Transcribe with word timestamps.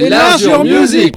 Enlarge 0.00 0.46
music 0.64 1.16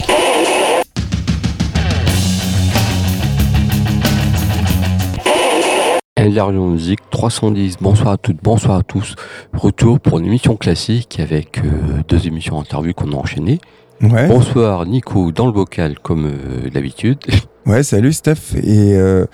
Enlarge 6.20 6.55
music 6.55 6.99
310. 7.12 7.77
Bonsoir 7.80 8.13
à 8.13 8.17
toutes, 8.17 8.41
bonsoir 8.41 8.77
à 8.80 8.84
tous. 8.84 9.16
Retour 9.53 9.99
pour 9.99 10.17
une 10.17 10.25
émission 10.25 10.55
classique 10.55 11.20
avec 11.20 11.59
euh, 11.59 12.02
deux 12.08 12.25
émissions 12.25 12.59
interviews 12.59 12.94
qu'on 12.94 13.12
a 13.12 13.16
enchaînées. 13.16 13.59
Bonsoir 14.02 14.88
Nico 14.88 15.31
dans 15.31 15.45
le 15.45 15.53
vocal 15.53 16.00
comme 16.00 16.25
euh, 16.25 16.70
d'habitude. 16.72 17.20
Ouais, 17.68 17.84
salut 17.84 18.12
Steph 18.12 18.56
et 18.56 18.96
euh, 18.96 19.26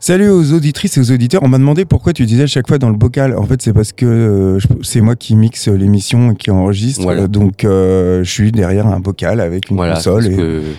salut 0.00 0.28
aux 0.28 0.52
auditrices 0.52 0.96
et 0.96 1.00
aux 1.00 1.12
auditeurs. 1.12 1.42
On 1.44 1.48
m'a 1.48 1.58
demandé 1.58 1.84
pourquoi 1.84 2.12
tu 2.12 2.26
disais 2.26 2.42
à 2.42 2.46
chaque 2.48 2.66
fois 2.66 2.78
dans 2.78 2.88
le 2.88 2.96
bocal. 2.96 3.36
En 3.36 3.44
fait, 3.44 3.62
c'est 3.62 3.72
parce 3.72 3.92
que 3.92 4.06
euh, 4.06 4.58
c'est 4.82 5.00
moi 5.00 5.14
qui 5.14 5.36
mixe 5.36 5.68
l'émission 5.68 6.32
et 6.32 6.34
qui 6.34 6.50
enregistre. 6.50 7.28
Donc, 7.28 7.64
euh, 7.64 8.24
je 8.24 8.30
suis 8.30 8.50
derrière 8.50 8.88
un 8.88 8.98
bocal 8.98 9.40
avec 9.40 9.70
une 9.70 9.76
console 9.76 10.26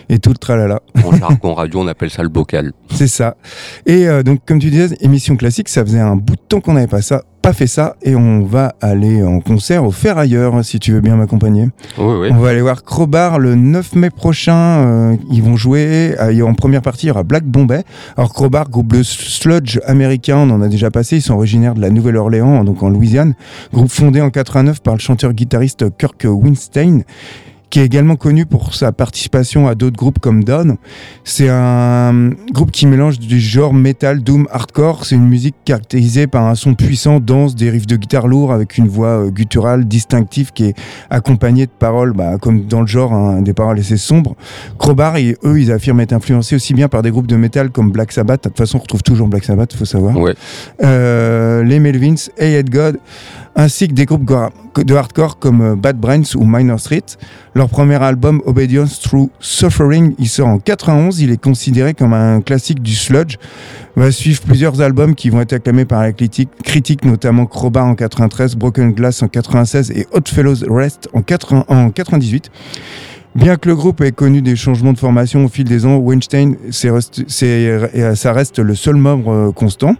et, 0.09 0.19
tout 0.19 0.31
le 0.31 0.37
tralala. 0.37 0.81
En 1.05 1.11
jargon 1.17 1.53
radio, 1.53 1.79
on 1.79 1.87
appelle 1.87 2.09
ça 2.09 2.23
le 2.23 2.29
bocal. 2.29 2.73
c'est 2.93 3.07
ça. 3.07 3.37
Et 3.85 4.07
donc, 4.23 4.41
comme 4.45 4.59
tu 4.59 4.69
disais, 4.69 4.95
émission 4.99 5.37
classique, 5.37 5.69
ça 5.69 5.85
faisait 5.85 5.99
un 5.99 6.17
bout 6.17 6.35
de 6.35 6.41
temps 6.47 6.59
qu'on 6.59 6.73
n'avait 6.73 6.87
pas 6.87 7.01
ça 7.01 7.23
pas 7.41 7.53
fait 7.53 7.67
ça 7.67 7.95
et 8.03 8.15
on 8.15 8.43
va 8.43 8.75
aller 8.81 9.23
en 9.23 9.39
concert 9.39 9.83
au 9.83 9.91
Ferrailleur 9.91 10.63
si 10.63 10.79
tu 10.79 10.91
veux 10.91 11.01
bien 11.01 11.15
m'accompagner. 11.15 11.69
Oui, 11.97 12.15
oui. 12.19 12.29
On 12.31 12.37
va 12.37 12.49
aller 12.49 12.61
voir 12.61 12.83
Crowbar 12.83 13.39
le 13.39 13.55
9 13.55 13.95
mai 13.95 14.09
prochain. 14.09 14.55
Euh, 14.55 15.15
ils 15.31 15.41
vont 15.41 15.55
jouer. 15.55 16.15
Euh, 16.19 16.41
en 16.45 16.53
première 16.53 16.81
partie, 16.81 17.07
il 17.07 17.09
y 17.09 17.11
aura 17.11 17.23
Black 17.23 17.43
Bombay. 17.43 17.83
Alors 18.15 18.33
Crowbar, 18.33 18.69
groupe 18.69 18.93
de 18.93 19.03
sludge 19.03 19.79
américain, 19.85 20.37
on 20.37 20.49
en 20.51 20.61
a 20.61 20.67
déjà 20.67 20.91
passé. 20.91 21.17
Ils 21.17 21.21
sont 21.21 21.33
originaires 21.33 21.73
de 21.73 21.81
la 21.81 21.89
Nouvelle-Orléans, 21.89 22.63
donc 22.63 22.83
en 22.83 22.89
Louisiane. 22.89 23.33
Groupe 23.73 23.89
fondé 23.89 24.21
en 24.21 24.29
89 24.29 24.81
par 24.81 24.93
le 24.93 24.99
chanteur-guitariste 24.99 25.85
Kirk 25.97 26.25
Winstein 26.25 27.03
qui 27.71 27.79
est 27.79 27.85
également 27.85 28.17
connu 28.17 28.45
pour 28.45 28.75
sa 28.75 28.91
participation 28.91 29.67
à 29.67 29.75
d'autres 29.75 29.95
groupes 29.95 30.19
comme 30.19 30.43
Dawn. 30.43 30.75
C'est 31.23 31.47
un 31.49 32.31
groupe 32.51 32.69
qui 32.69 32.85
mélange 32.85 33.17
du 33.17 33.39
genre 33.39 33.73
metal, 33.73 34.21
doom, 34.21 34.45
hardcore. 34.51 35.05
C'est 35.05 35.15
une 35.15 35.27
musique 35.27 35.55
caractérisée 35.63 36.27
par 36.27 36.45
un 36.45 36.55
son 36.55 36.75
puissant, 36.75 37.21
dense, 37.21 37.55
des 37.55 37.69
riffs 37.69 37.87
de 37.87 37.95
guitare 37.95 38.27
lourds 38.27 38.51
avec 38.51 38.77
une 38.77 38.89
voix 38.89 39.25
euh, 39.25 39.29
gutturale 39.29 39.85
distinctive 39.85 40.51
qui 40.51 40.65
est 40.65 40.75
accompagnée 41.09 41.65
de 41.65 41.71
paroles, 41.71 42.11
bah, 42.11 42.37
comme 42.39 42.65
dans 42.65 42.81
le 42.81 42.87
genre, 42.87 43.13
hein, 43.13 43.41
des 43.41 43.53
paroles 43.53 43.79
assez 43.79 43.97
sombres. 43.97 44.35
Crowbar, 44.77 45.15
et 45.15 45.37
eux, 45.45 45.59
ils 45.59 45.71
affirment 45.71 46.01
être 46.01 46.13
influencés 46.13 46.57
aussi 46.57 46.73
bien 46.73 46.89
par 46.89 47.01
des 47.01 47.09
groupes 47.09 47.27
de 47.27 47.37
metal 47.37 47.69
comme 47.69 47.89
Black 47.89 48.11
Sabbath. 48.11 48.43
De 48.43 48.49
toute 48.49 48.57
façon, 48.57 48.79
on 48.79 48.81
retrouve 48.81 49.01
toujours 49.01 49.29
Black 49.29 49.45
Sabbath, 49.45 49.73
faut 49.73 49.85
savoir. 49.85 50.17
Ouais. 50.17 50.33
Euh, 50.83 51.63
les 51.63 51.79
Melvins, 51.79 52.15
Hey 52.37 52.61
God, 52.65 52.99
ainsi 53.55 53.87
que 53.87 53.93
des 53.93 54.05
groupes 54.05 54.29
de 54.75 54.95
hardcore 54.95 55.39
comme 55.39 55.61
euh, 55.61 55.75
Bad 55.75 55.97
Brains 55.97 56.35
ou 56.35 56.45
Minor 56.45 56.79
Street. 56.79 57.03
Leur 57.53 57.69
premier 57.69 58.01
album, 58.01 58.41
Obedience 58.45 58.99
Through 58.99 59.29
Suffering, 59.39 60.15
il 60.17 60.29
sort 60.29 60.47
en 60.47 60.59
91. 60.59 61.19
Il 61.19 61.31
est 61.31 61.41
considéré 61.41 61.93
comme 61.93 62.13
un 62.13 62.41
classique 62.41 62.81
du 62.81 62.95
sludge. 62.95 63.37
Va 63.95 64.11
suivre 64.11 64.41
plusieurs 64.41 64.79
albums 64.81 65.15
qui 65.15 65.29
vont 65.29 65.41
être 65.41 65.53
acclamés 65.53 65.85
par 65.85 66.01
la 66.01 66.13
critique, 66.13 67.03
notamment 67.03 67.45
Crowbar 67.45 67.85
en 67.85 67.95
93, 67.95 68.55
Broken 68.55 68.93
Glass 68.93 69.21
en 69.21 69.27
96 69.27 69.91
et 69.91 70.07
Hot 70.13 70.21
Fellows 70.27 70.55
Rest 70.69 71.09
en, 71.13 71.21
80, 71.21 71.65
en 71.67 71.89
98. 71.89 72.49
Bien 73.33 73.55
que 73.55 73.69
le 73.69 73.77
groupe 73.77 74.01
ait 74.01 74.11
connu 74.11 74.41
des 74.41 74.57
changements 74.57 74.91
de 74.91 74.99
formation 74.99 75.45
au 75.45 75.47
fil 75.47 75.63
des 75.63 75.85
ans, 75.85 75.95
Weinstein, 75.95 76.57
ça 76.69 78.33
reste 78.33 78.59
le 78.59 78.75
seul 78.75 78.95
membre 78.95 79.31
euh, 79.31 79.51
constant. 79.53 79.95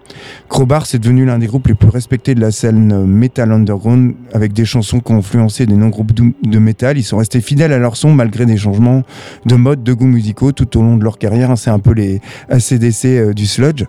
Crowbar, 0.50 0.86
c'est 0.86 1.00
devenu 1.00 1.26
l'un 1.26 1.40
des 1.40 1.48
groupes 1.48 1.68
les 1.68 1.74
plus 1.74 1.88
respectés 1.88 2.36
de 2.36 2.42
la 2.42 2.52
scène 2.52 3.06
metal 3.06 3.54
underground, 3.54 4.16
avec 4.34 4.52
des 4.52 4.66
chansons 4.66 5.00
qui 5.00 5.14
ont 5.14 5.20
influencé 5.20 5.66
des 5.66 5.76
non-groupes 5.76 6.12
de 6.14 6.60
metal. 6.60 6.98
Ils 6.98 7.04
sont 7.04 7.18
restés 7.18 7.40
fidèles 7.40 7.72
à 7.72 7.78
leur 7.78 7.96
son 7.96 8.14
malgré 8.14 8.46
des 8.46 8.58
changements 8.58 9.04
de 9.46 9.56
mode, 9.56 9.82
de 9.82 9.94
goûts 9.94 10.08
musicaux 10.08 10.52
tout 10.52 10.78
au 10.78 10.82
long 10.82 10.98
de 10.98 11.04
leur 11.06 11.18
carrière. 11.18 11.58
C'est 11.58 11.70
un 11.70 11.80
peu 11.80 11.94
les 11.94 12.20
ACDC 12.50 13.06
euh, 13.06 13.34
du 13.34 13.46
sludge. 13.46 13.86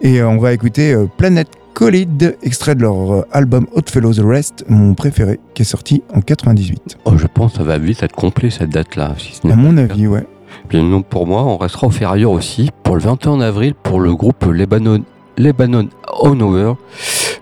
Et 0.00 0.20
euh, 0.20 0.28
on 0.28 0.38
va 0.38 0.52
écouter 0.52 0.96
Planète 1.16 1.59
Collide, 1.80 2.36
extrait 2.42 2.74
de 2.74 2.82
leur 2.82 3.14
euh, 3.14 3.26
album 3.32 3.66
Hot 3.72 3.88
Fellows 3.90 4.12
Rest, 4.22 4.66
mon 4.68 4.92
préféré, 4.92 5.40
qui 5.54 5.62
est 5.62 5.64
sorti 5.64 6.02
en 6.14 6.20
98. 6.20 6.98
Oh, 7.06 7.12
je 7.16 7.26
pense 7.26 7.52
que 7.52 7.58
ça 7.58 7.64
va 7.64 7.78
vite 7.78 8.02
être 8.02 8.14
complet 8.14 8.50
cette 8.50 8.68
date-là. 8.68 9.14
à 9.44 9.56
mon 9.56 9.78
avis, 9.78 10.06
ouais. 10.06 10.26
Bien 10.68 10.82
non, 10.82 11.00
pour 11.00 11.26
moi, 11.26 11.42
on 11.42 11.56
restera 11.56 11.86
au 11.86 11.90
Ferrailleur 11.90 12.32
aussi 12.32 12.68
pour 12.82 12.96
le 12.96 13.00
21 13.00 13.40
avril 13.40 13.72
pour 13.72 13.98
le 13.98 14.14
groupe 14.14 14.44
Lebanon, 14.44 15.04
Lebanon 15.38 15.88
Hanover, 16.22 16.74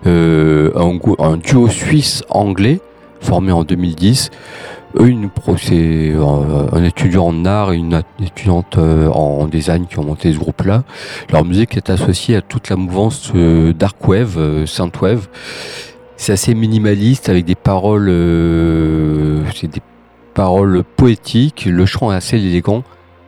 euh, 0.07 0.71
un, 0.73 0.97
un, 1.21 1.35
duo 1.35 1.67
suisse-anglais 1.67 2.79
formé 3.19 3.51
en 3.51 3.65
2010. 3.65 4.31
C'est 5.61 6.11
euh, 6.13 6.67
un 6.71 6.83
étudiant 6.83 7.27
en 7.27 7.45
art 7.45 7.73
et 7.73 7.77
une 7.77 8.01
étudiante 8.23 8.77
euh, 8.77 9.07
en 9.07 9.47
design 9.47 9.85
qui 9.87 9.99
ont 9.99 10.03
monté 10.03 10.31
ce 10.31 10.37
groupe-là. 10.37 10.83
Leur 11.31 11.45
musique 11.45 11.77
est 11.77 11.89
associée 11.89 12.35
à 12.37 12.41
toute 12.41 12.69
la 12.69 12.75
mouvance 12.75 13.31
euh, 13.35 13.73
dark 13.73 14.07
wave, 14.07 14.65
synth 14.65 14.99
wave. 15.01 15.27
C'est 16.17 16.33
assez 16.33 16.55
minimaliste 16.55 17.29
avec 17.29 17.45
des 17.45 17.55
paroles, 17.55 18.07
c'est 19.55 19.67
des 19.67 19.81
paroles 20.33 20.83
poétiques. 20.83 21.65
Le 21.65 21.85
chant 21.85 22.11
est 22.11 22.15
assez 22.15 22.37
élégant 22.37 22.83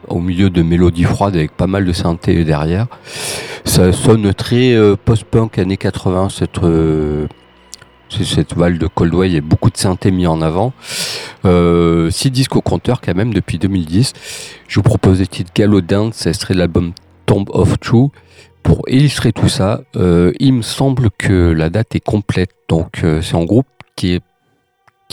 au 0.08 0.20
milieu 0.20 0.50
de 0.50 0.62
mélodies 0.62 1.04
froides 1.04 1.36
avec 1.36 1.52
pas 1.52 1.66
mal 1.66 1.86
de 1.86 1.92
synthé 1.92 2.44
derrière. 2.44 2.86
Ça 3.64 3.92
sonne 3.92 4.34
très 4.34 4.76
post-punk 5.06 5.58
années 5.58 5.78
80, 5.78 6.28
cette 6.28 6.60
cette 8.24 8.54
vague 8.54 8.78
de 8.78 8.86
Coldway, 8.86 9.28
il 9.28 9.34
y 9.34 9.38
a 9.38 9.40
beaucoup 9.40 9.70
de 9.70 9.76
synthé 9.76 10.10
mis 10.10 10.26
en 10.26 10.42
avant. 10.42 10.72
Euh, 11.44 12.10
six 12.10 12.30
disques 12.30 12.56
au 12.56 12.60
compteur 12.60 13.00
quand 13.00 13.14
même 13.14 13.32
depuis 13.32 13.58
2010. 13.58 14.12
Je 14.68 14.76
vous 14.76 14.82
propose 14.82 15.18
des 15.18 15.26
titres 15.26 15.52
Gallo 15.54 15.80
Dance, 15.80 16.14
ça 16.16 16.32
serait 16.32 16.54
l'album 16.54 16.92
Tomb 17.26 17.46
of 17.50 17.78
True. 17.80 18.08
Pour 18.62 18.88
illustrer 18.88 19.32
tout 19.32 19.48
ça, 19.48 19.82
euh, 19.96 20.32
il 20.38 20.52
me 20.54 20.62
semble 20.62 21.10
que 21.18 21.52
la 21.52 21.68
date 21.68 21.96
est 21.96 22.04
complète. 22.04 22.50
Donc 22.68 23.02
euh, 23.02 23.20
c'est 23.22 23.36
un 23.36 23.44
groupe 23.44 23.66
qui 23.96 24.20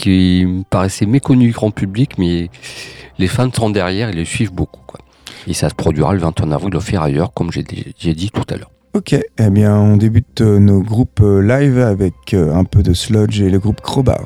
me 0.06 0.62
paraissait 0.64 1.06
méconnu 1.06 1.46
du 1.46 1.52
grand 1.52 1.70
public, 1.70 2.18
mais 2.18 2.48
les 3.18 3.28
fans 3.28 3.50
sont 3.52 3.70
derrière 3.70 4.08
et 4.08 4.12
les 4.12 4.24
suivent 4.24 4.52
beaucoup. 4.52 4.80
Et 5.46 5.54
ça 5.54 5.68
se 5.68 5.74
produira 5.74 6.12
le 6.12 6.20
21 6.20 6.52
avril 6.52 6.76
au 6.76 6.80
Ferrailleur, 6.80 7.32
comme 7.32 7.50
j'ai 7.50 7.62
dit 7.62 8.30
tout 8.30 8.44
à 8.50 8.56
l'heure. 8.56 8.70
Ok, 8.92 9.12
eh 9.12 9.50
bien 9.50 9.76
on 9.76 9.96
débute 9.96 10.40
euh, 10.40 10.58
nos 10.58 10.80
groupes 10.80 11.20
euh, 11.22 11.40
live 11.40 11.78
avec 11.78 12.34
euh, 12.34 12.52
un 12.52 12.64
peu 12.64 12.82
de 12.82 12.92
sludge 12.92 13.40
et 13.40 13.48
le 13.48 13.60
groupe 13.60 13.80
Crowbar. 13.80 14.24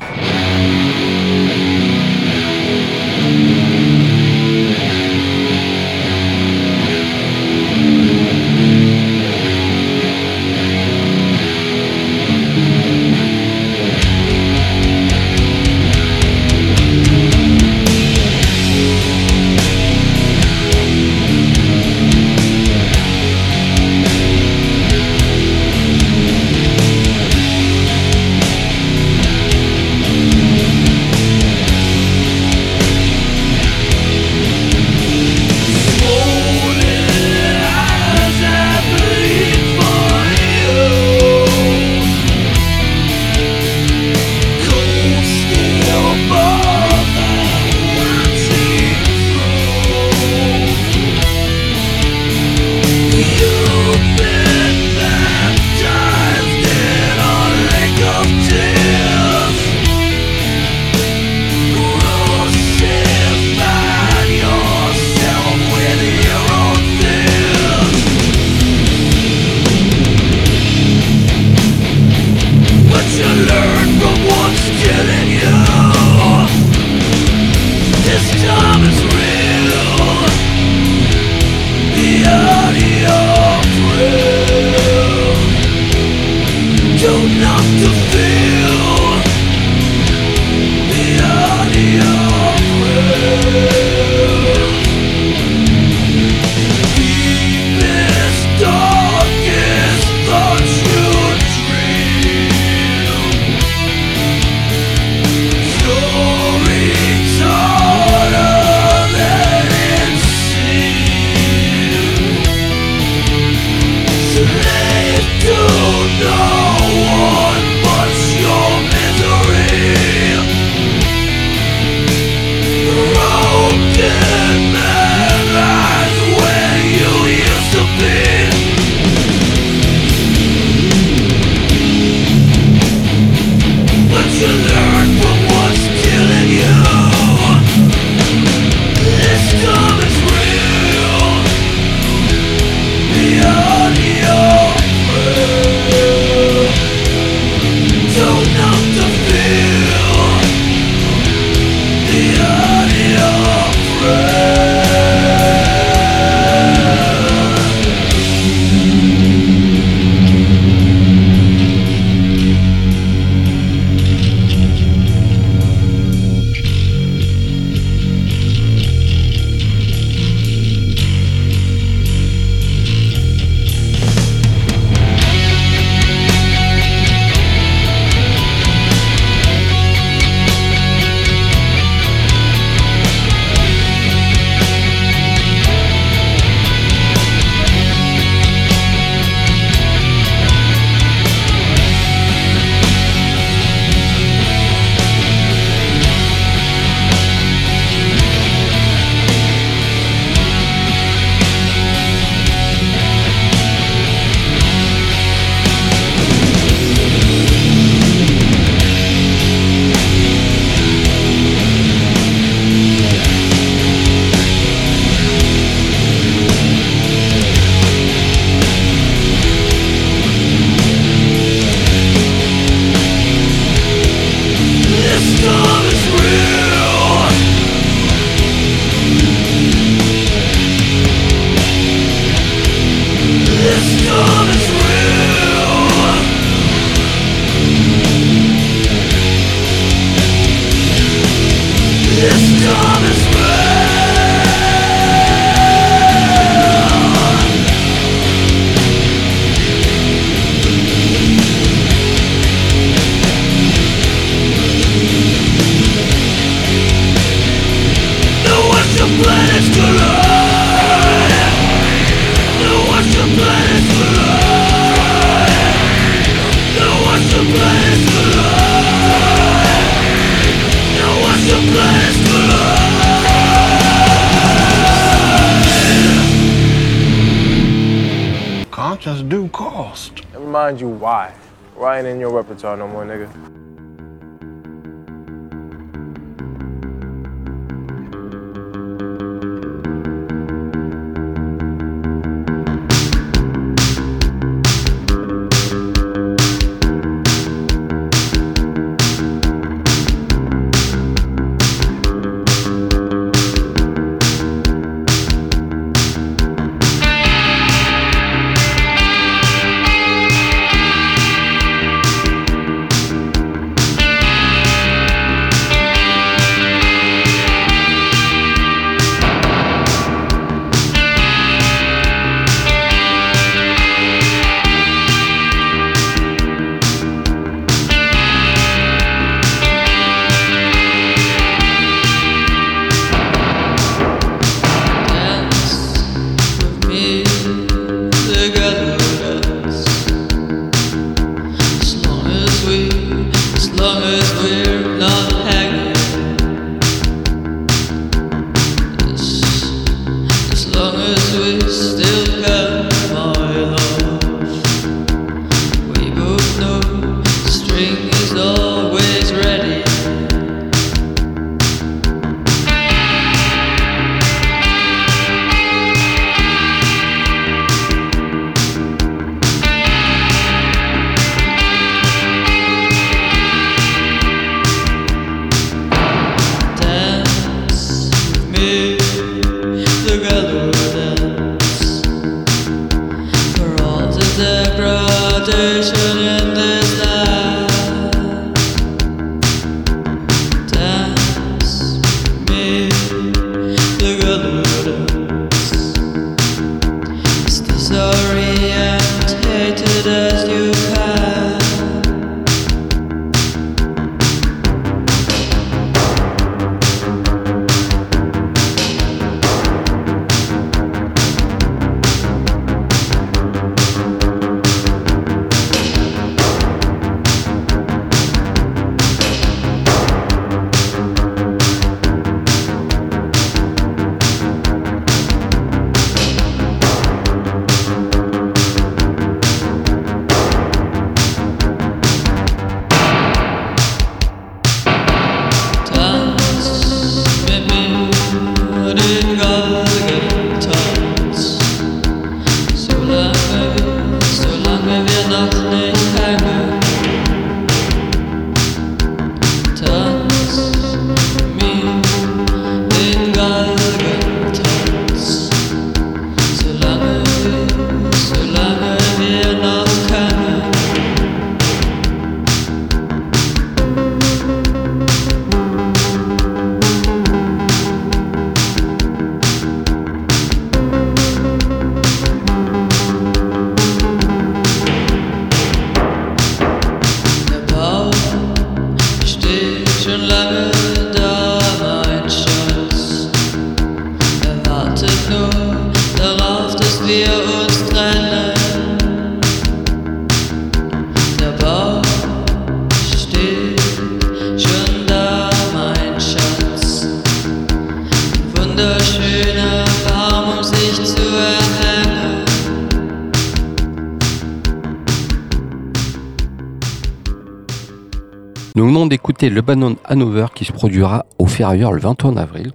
Le 509.41 509.61
Bannon 509.61 509.95
Hanover 510.05 510.47
qui 510.55 510.65
se 510.65 510.71
produira 510.71 511.25
au 511.37 511.45
Ferrailleur 511.45 511.91
le 511.91 511.99
21 511.99 512.37
avril 512.37 512.71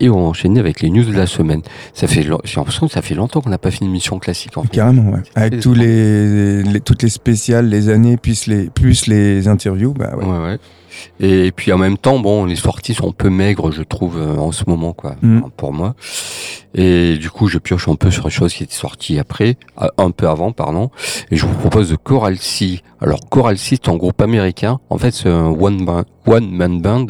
et 0.00 0.08
on 0.08 0.20
va 0.20 0.26
enchaîner 0.26 0.60
avec 0.60 0.80
les 0.80 0.90
news 0.90 1.04
de 1.04 1.12
la 1.12 1.26
semaine. 1.26 1.62
Ça 1.92 2.06
fait, 2.06 2.22
j'ai 2.22 2.56
l'impression 2.56 2.86
que 2.86 2.92
ça 2.92 3.02
fait 3.02 3.14
longtemps 3.14 3.40
qu'on 3.40 3.50
n'a 3.50 3.58
pas 3.58 3.70
fait 3.70 3.84
une 3.84 3.90
mission 3.90 4.18
classique 4.18 4.56
en 4.56 4.62
fait. 4.62 4.68
Carrément, 4.68 5.10
ouais. 5.10 5.22
Avec 5.34 5.60
tous 5.60 5.74
les, 5.74 6.62
toutes 6.84 7.02
les 7.02 7.08
spéciales, 7.08 7.68
les 7.68 7.88
années, 7.88 8.16
plus 8.16 8.46
les, 8.46 8.70
plus 8.70 9.06
les 9.06 9.48
interviews, 9.48 9.92
bah 9.92 10.14
ouais. 10.16 10.24
ouais, 10.24 10.38
ouais. 10.38 10.58
Et 11.20 11.52
puis 11.52 11.72
en 11.72 11.78
même 11.78 11.98
temps, 11.98 12.18
bon, 12.18 12.44
les 12.44 12.56
sorties 12.56 12.94
sont 12.94 13.08
un 13.10 13.12
peu 13.12 13.30
maigres, 13.30 13.70
je 13.72 13.82
trouve, 13.82 14.18
euh, 14.18 14.36
en 14.36 14.52
ce 14.52 14.64
moment, 14.66 14.92
quoi, 14.92 15.16
Mm. 15.22 15.40
pour 15.56 15.72
moi. 15.72 15.94
Et 16.74 17.16
du 17.18 17.30
coup, 17.30 17.46
je 17.48 17.58
pioche 17.58 17.88
un 17.88 17.94
peu 17.94 18.10
sur 18.10 18.24
les 18.24 18.30
choses 18.30 18.52
qui 18.52 18.64
étaient 18.64 18.74
sorties 18.74 19.18
après, 19.18 19.56
euh, 19.80 19.86
un 19.98 20.10
peu 20.10 20.28
avant, 20.28 20.52
pardon. 20.52 20.90
Et 21.30 21.36
je 21.36 21.46
vous 21.46 21.54
propose 21.54 21.90
de 21.90 21.96
Coral 21.96 22.36
Sea. 22.38 22.82
Alors, 23.00 23.20
Coral 23.28 23.58
Sea, 23.58 23.76
c'est 23.82 23.88
un 23.90 23.96
groupe 23.96 24.20
américain. 24.20 24.80
En 24.90 24.98
fait, 24.98 25.12
c'est 25.12 25.28
un 25.28 25.46
one, 25.50 25.84
ba- 25.84 26.04
one 26.26 26.50
man 26.50 26.80
band 26.80 27.06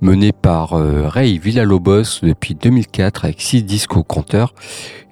mené 0.00 0.32
par 0.32 0.72
euh, 0.72 1.06
Ray 1.06 1.38
Villalobos 1.38 2.22
depuis 2.24 2.56
2004 2.56 3.24
avec 3.24 3.40
six 3.40 3.62
disques 3.62 3.96
au 3.96 4.02
compteur. 4.02 4.52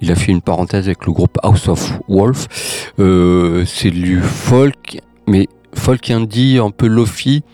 Il 0.00 0.10
a 0.10 0.16
fait 0.16 0.32
une 0.32 0.40
parenthèse 0.40 0.86
avec 0.86 1.06
le 1.06 1.12
groupe 1.12 1.38
House 1.44 1.68
of 1.68 1.92
Wolf. 2.08 2.90
Euh, 2.98 3.64
c'est 3.66 3.92
du 3.92 4.20
folk, 4.20 5.00
mais 5.28 5.46
folk 5.74 6.10
indie, 6.10 6.58
un 6.58 6.70
peu 6.72 6.88
lofi, 6.88 7.44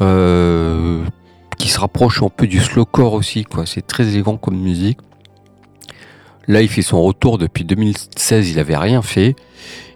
euh, 0.00 1.04
qui 1.58 1.68
se 1.68 1.80
rapproche 1.80 2.22
un 2.22 2.28
peu 2.28 2.46
du 2.46 2.60
slowcore 2.60 3.14
aussi. 3.14 3.44
quoi. 3.44 3.66
C'est 3.66 3.86
très 3.86 4.08
élégant 4.08 4.36
comme 4.36 4.56
musique. 4.58 4.98
Là, 6.48 6.62
il 6.62 6.68
fait 6.68 6.82
son 6.82 7.02
retour 7.02 7.38
depuis 7.38 7.64
2016. 7.64 8.50
Il 8.50 8.58
avait 8.58 8.76
rien 8.76 9.02
fait. 9.02 9.34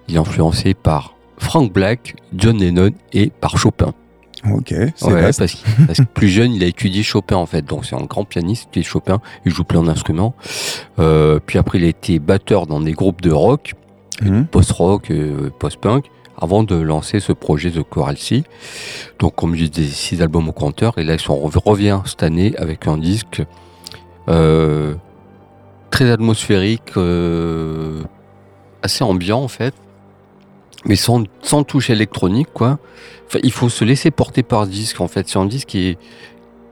Il 0.08 0.16
est 0.16 0.18
influencé 0.18 0.74
par 0.74 1.14
Frank 1.38 1.72
Black, 1.72 2.16
John 2.34 2.58
Lennon 2.58 2.90
et 3.12 3.30
par 3.30 3.56
Chopin. 3.56 3.94
Ok, 4.50 4.68
c'est 4.96 5.04
Ouais, 5.04 5.20
parce, 5.22 5.38
que 5.98 6.02
plus 6.14 6.28
jeune, 6.28 6.52
il 6.54 6.64
a 6.64 6.66
étudié 6.66 7.02
Chopin 7.02 7.36
en 7.36 7.44
fait. 7.46 7.62
Donc 7.62 7.84
c'est 7.84 7.94
un 7.94 8.04
grand 8.04 8.24
pianiste, 8.24 8.64
il 8.64 8.78
étudie 8.78 8.86
Chopin. 8.86 9.20
Il 9.44 9.52
joue 9.52 9.64
plein 9.64 9.82
d'instruments. 9.82 10.34
Euh, 10.98 11.38
puis 11.44 11.58
après, 11.58 11.78
il 11.78 11.84
a 11.84 11.88
été 11.88 12.18
batteur 12.18 12.66
dans 12.66 12.80
des 12.80 12.92
groupes 12.92 13.20
de 13.20 13.30
rock, 13.30 13.74
Mhm. 14.22 14.46
post-rock, 14.46 15.10
euh, 15.10 15.50
post-punk. 15.58 16.06
Avant 16.40 16.62
de 16.62 16.74
lancer 16.74 17.20
ce 17.20 17.32
projet 17.32 17.70
The 17.70 17.82
Coral 17.82 18.16
Sea. 18.16 18.44
Donc, 19.18 19.34
comme 19.34 19.54
je 19.54 19.64
disais, 19.66 19.92
six 19.92 20.22
albums 20.22 20.48
au 20.48 20.52
compteur. 20.52 20.98
Et 20.98 21.04
là, 21.04 21.16
on 21.28 21.48
revient 21.48 22.00
cette 22.04 22.22
année 22.22 22.54
avec 22.56 22.86
un 22.86 22.98
disque 22.98 23.42
euh, 24.28 24.94
très 25.90 26.10
atmosphérique, 26.10 26.96
euh, 26.96 28.02
assez 28.82 29.04
ambiant 29.04 29.42
en 29.42 29.48
fait, 29.48 29.74
mais 30.84 30.96
sans, 30.96 31.24
sans 31.42 31.64
touche 31.64 31.90
électronique 31.90 32.48
quoi. 32.54 32.78
Il 33.42 33.52
faut 33.52 33.68
se 33.68 33.84
laisser 33.84 34.10
porter 34.10 34.42
par 34.42 34.66
disque 34.66 35.00
en 35.00 35.08
fait. 35.08 35.28
C'est 35.28 35.38
un 35.38 35.46
disque 35.46 35.68
qui 35.68 35.88
est, 35.88 35.98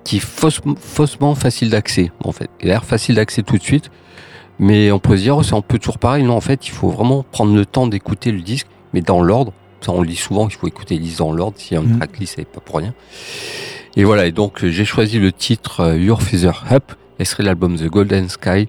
qui 0.04 0.20
faussement, 0.20 0.74
faussement 0.76 1.34
facile 1.34 1.70
d'accès 1.70 2.10
en 2.24 2.32
fait. 2.32 2.48
Il 2.60 2.66
a 2.66 2.74
l'air 2.74 2.84
facile 2.84 3.16
d'accès 3.16 3.42
tout 3.42 3.58
de 3.58 3.62
suite, 3.62 3.90
mais 4.58 4.90
on 4.90 4.98
peut 4.98 5.16
se 5.16 5.22
dire 5.22 5.36
oh, 5.36 5.42
c'est 5.42 5.54
un 5.54 5.60
peu 5.60 5.78
toujours 5.78 5.98
pareil. 5.98 6.24
Non, 6.24 6.34
en 6.34 6.40
fait, 6.40 6.66
il 6.66 6.70
faut 6.70 6.90
vraiment 6.90 7.24
prendre 7.30 7.54
le 7.54 7.66
temps 7.66 7.86
d'écouter 7.86 8.32
le 8.32 8.40
disque, 8.40 8.68
mais 8.92 9.00
dans 9.00 9.22
l'ordre. 9.22 9.52
Ça, 9.80 9.92
on 9.92 10.02
lit 10.02 10.16
souvent 10.16 10.48
qu'il 10.48 10.58
faut 10.58 10.66
écouter 10.66 10.96
le 10.96 11.02
disque 11.02 11.18
dans 11.18 11.32
l'ordre. 11.32 11.56
A 11.70 11.74
une 11.76 11.82
Mhm. 11.82 11.96
tracklist, 11.98 12.34
c'est 12.36 12.44
pas 12.44 12.60
pour 12.60 12.76
rien. 12.78 12.94
Et 13.96 14.04
voilà. 14.04 14.26
Et 14.26 14.32
donc, 14.32 14.64
euh, 14.64 14.70
j'ai 14.70 14.84
choisi 14.84 15.18
le 15.18 15.30
titre 15.32 15.80
euh, 15.80 15.96
Your 15.98 16.20
Feather 16.22 16.64
Up, 16.72 16.92
extrait 17.18 17.42
de 17.44 17.48
l'album 17.48 17.76
The 17.76 17.84
Golden 17.86 18.28
Sky. 18.28 18.68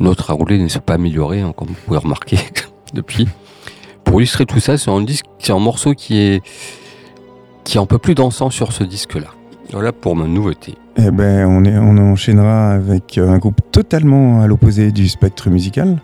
Notre 0.00 0.30
à 0.30 0.34
rouler 0.34 0.58
ne 0.58 0.68
s'est 0.68 0.80
pas 0.80 0.94
amélioré, 0.94 1.40
hein, 1.40 1.52
comme 1.56 1.68
vous 1.68 1.74
pouvez 1.86 1.98
remarquer 1.98 2.38
depuis. 2.94 3.28
Pour 4.04 4.20
illustrer 4.20 4.46
tout 4.46 4.58
ça, 4.58 4.78
c'est 4.78 4.90
un 4.90 5.00
disque, 5.02 5.26
c'est 5.38 5.52
un 5.52 5.58
morceau 5.58 5.94
qui 5.94 6.18
est 6.18 6.42
qui 7.64 7.76
est 7.78 7.80
un 7.80 7.86
peu 7.86 7.98
plus 7.98 8.14
dansant 8.16 8.50
sur 8.50 8.72
ce 8.72 8.82
disque-là. 8.82 9.28
Voilà 9.72 9.92
pour 9.92 10.14
ma 10.14 10.26
nouveauté. 10.26 10.74
Eh 10.98 11.10
ben, 11.10 11.46
on, 11.46 11.64
est, 11.64 11.78
on 11.78 11.96
enchaînera 11.96 12.72
avec 12.72 13.16
euh, 13.16 13.30
un 13.30 13.38
groupe 13.38 13.60
totalement 13.72 14.42
à 14.42 14.46
l'opposé 14.46 14.92
du 14.92 15.08
spectre 15.08 15.48
musical. 15.48 15.98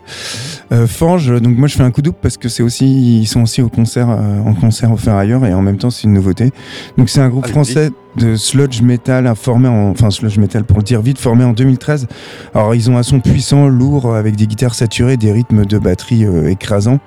Euh, 0.71 0.87
Fange, 0.87 1.39
donc 1.39 1.55
moi 1.57 1.67
je 1.67 1.75
fais 1.75 1.83
un 1.83 1.91
coup 1.91 2.01
double 2.01 2.17
parce 2.19 2.37
que 2.37 2.49
c'est 2.49 2.63
aussi, 2.63 3.19
ils 3.19 3.27
sont 3.27 3.43
aussi 3.43 3.61
au 3.61 3.69
concert, 3.69 4.09
euh, 4.09 4.39
en 4.39 4.55
concert 4.55 4.91
offert 4.91 5.13
ailleurs 5.15 5.45
et 5.45 5.53
en 5.53 5.61
même 5.61 5.77
temps 5.77 5.91
c'est 5.91 6.05
une 6.05 6.13
nouveauté. 6.13 6.51
Donc 6.97 7.09
c'est 7.09 7.21
un 7.21 7.29
groupe 7.29 7.45
français 7.47 7.91
de 8.15 8.35
sludge 8.35 8.81
metal 8.81 9.31
formé 9.35 9.67
en, 9.67 9.91
enfin 9.91 10.09
sludge 10.09 10.39
metal 10.39 10.63
pour 10.63 10.77
le 10.77 10.83
dire 10.83 11.01
vite, 11.01 11.19
formé 11.19 11.43
en 11.43 11.53
2013. 11.53 12.07
Alors 12.55 12.73
ils 12.73 12.89
ont 12.89 12.97
un 12.97 13.03
son 13.03 13.19
puissant, 13.19 13.67
lourd, 13.67 14.15
avec 14.15 14.35
des 14.35 14.47
guitares 14.47 14.73
saturées, 14.73 15.17
des 15.17 15.31
rythmes 15.31 15.65
de 15.65 15.77
batterie 15.77 16.25
euh, 16.25 16.49
écrasants. 16.49 16.99